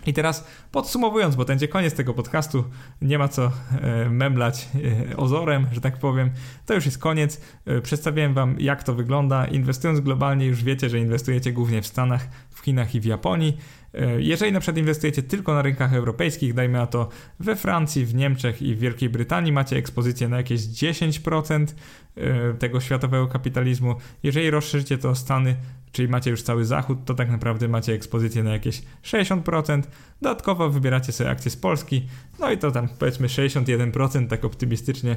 I 0.06 0.12
teraz 0.12 0.46
podsumowując, 0.72 1.36
bo 1.36 1.44
będzie 1.44 1.68
koniec 1.68 1.94
tego 1.94 2.14
podcastu, 2.14 2.64
nie 3.02 3.18
ma 3.18 3.28
co 3.28 3.52
e, 3.72 4.10
memlać 4.10 4.68
e, 5.10 5.16
ozorem, 5.16 5.66
że 5.72 5.80
tak 5.80 5.98
powiem, 5.98 6.30
to 6.66 6.74
już 6.74 6.84
jest 6.84 6.98
koniec. 6.98 7.40
E, 7.66 7.80
przedstawiłem 7.80 8.34
Wam, 8.34 8.56
jak 8.58 8.82
to 8.82 8.94
wygląda. 8.94 9.46
Inwestując 9.46 10.00
globalnie, 10.00 10.46
już 10.46 10.64
wiecie, 10.64 10.88
że 10.88 10.98
inwestujecie 10.98 11.52
głównie 11.52 11.82
w 11.82 11.86
Stanach, 11.86 12.28
w 12.50 12.60
Chinach 12.60 12.94
i 12.94 13.00
w 13.00 13.04
Japonii. 13.04 13.56
Jeżeli 14.18 14.52
na 14.52 14.60
przykład 14.60 14.78
inwestujecie 14.78 15.22
tylko 15.22 15.54
na 15.54 15.62
rynkach 15.62 15.94
europejskich, 15.94 16.54
dajmy 16.54 16.78
na 16.78 16.86
to 16.86 17.08
we 17.40 17.56
Francji, 17.56 18.06
w 18.06 18.14
Niemczech 18.14 18.62
i 18.62 18.74
w 18.74 18.78
Wielkiej 18.78 19.08
Brytanii, 19.08 19.52
macie 19.52 19.76
ekspozycję 19.76 20.28
na 20.28 20.36
jakieś 20.36 20.60
10% 20.60 21.66
e, 22.16 22.54
tego 22.54 22.80
światowego 22.80 23.28
kapitalizmu. 23.28 23.94
Jeżeli 24.22 24.50
rozszerzycie 24.50 24.98
to 24.98 25.10
o 25.10 25.14
Stany, 25.14 25.56
czyli 25.92 26.08
macie 26.08 26.30
już 26.30 26.42
cały 26.42 26.64
Zachód, 26.64 26.98
to 27.04 27.14
tak 27.14 27.30
naprawdę 27.30 27.68
macie 27.68 27.92
ekspozycję 27.92 28.42
na 28.42 28.52
jakieś 28.52 28.82
60%. 29.04 29.82
Dodatkowo 30.22 30.70
wybieracie 30.70 31.12
sobie 31.12 31.30
akcje 31.30 31.50
z 31.50 31.56
Polski, 31.56 32.06
no 32.38 32.50
i 32.50 32.58
to 32.58 32.70
tam 32.70 32.88
powiedzmy 32.98 33.26
61%, 33.26 34.28
tak 34.28 34.44
optymistycznie 34.44 35.16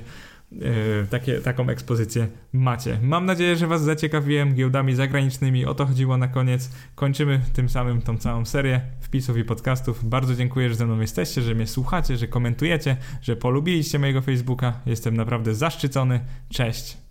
yy, 0.51 1.07
takie, 1.09 1.39
taką 1.39 1.69
ekspozycję 1.69 2.27
macie. 2.53 2.99
Mam 3.01 3.25
nadzieję, 3.25 3.55
że 3.55 3.67
Was 3.67 3.83
zaciekawiłem 3.83 4.53
giełdami 4.53 4.95
zagranicznymi. 4.95 5.65
O 5.65 5.75
to 5.75 5.86
chodziło 5.86 6.17
na 6.17 6.27
koniec. 6.27 6.69
Kończymy 6.95 7.41
tym 7.53 7.69
samym 7.69 8.01
tą 8.01 8.17
całą 8.17 8.45
serię 8.45 8.81
wpisów 9.01 9.38
i 9.38 9.43
podcastów. 9.43 10.09
Bardzo 10.09 10.36
dziękuję, 10.36 10.69
że 10.69 10.75
ze 10.75 10.86
mną 10.86 10.99
jesteście, 10.99 11.41
że 11.41 11.55
mnie 11.55 11.67
słuchacie, 11.67 12.17
że 12.17 12.27
komentujecie, 12.27 12.97
że 13.21 13.36
polubiliście 13.36 13.99
mojego 13.99 14.21
Facebooka. 14.21 14.73
Jestem 14.86 15.17
naprawdę 15.17 15.55
zaszczycony. 15.55 16.19
Cześć! 16.49 17.02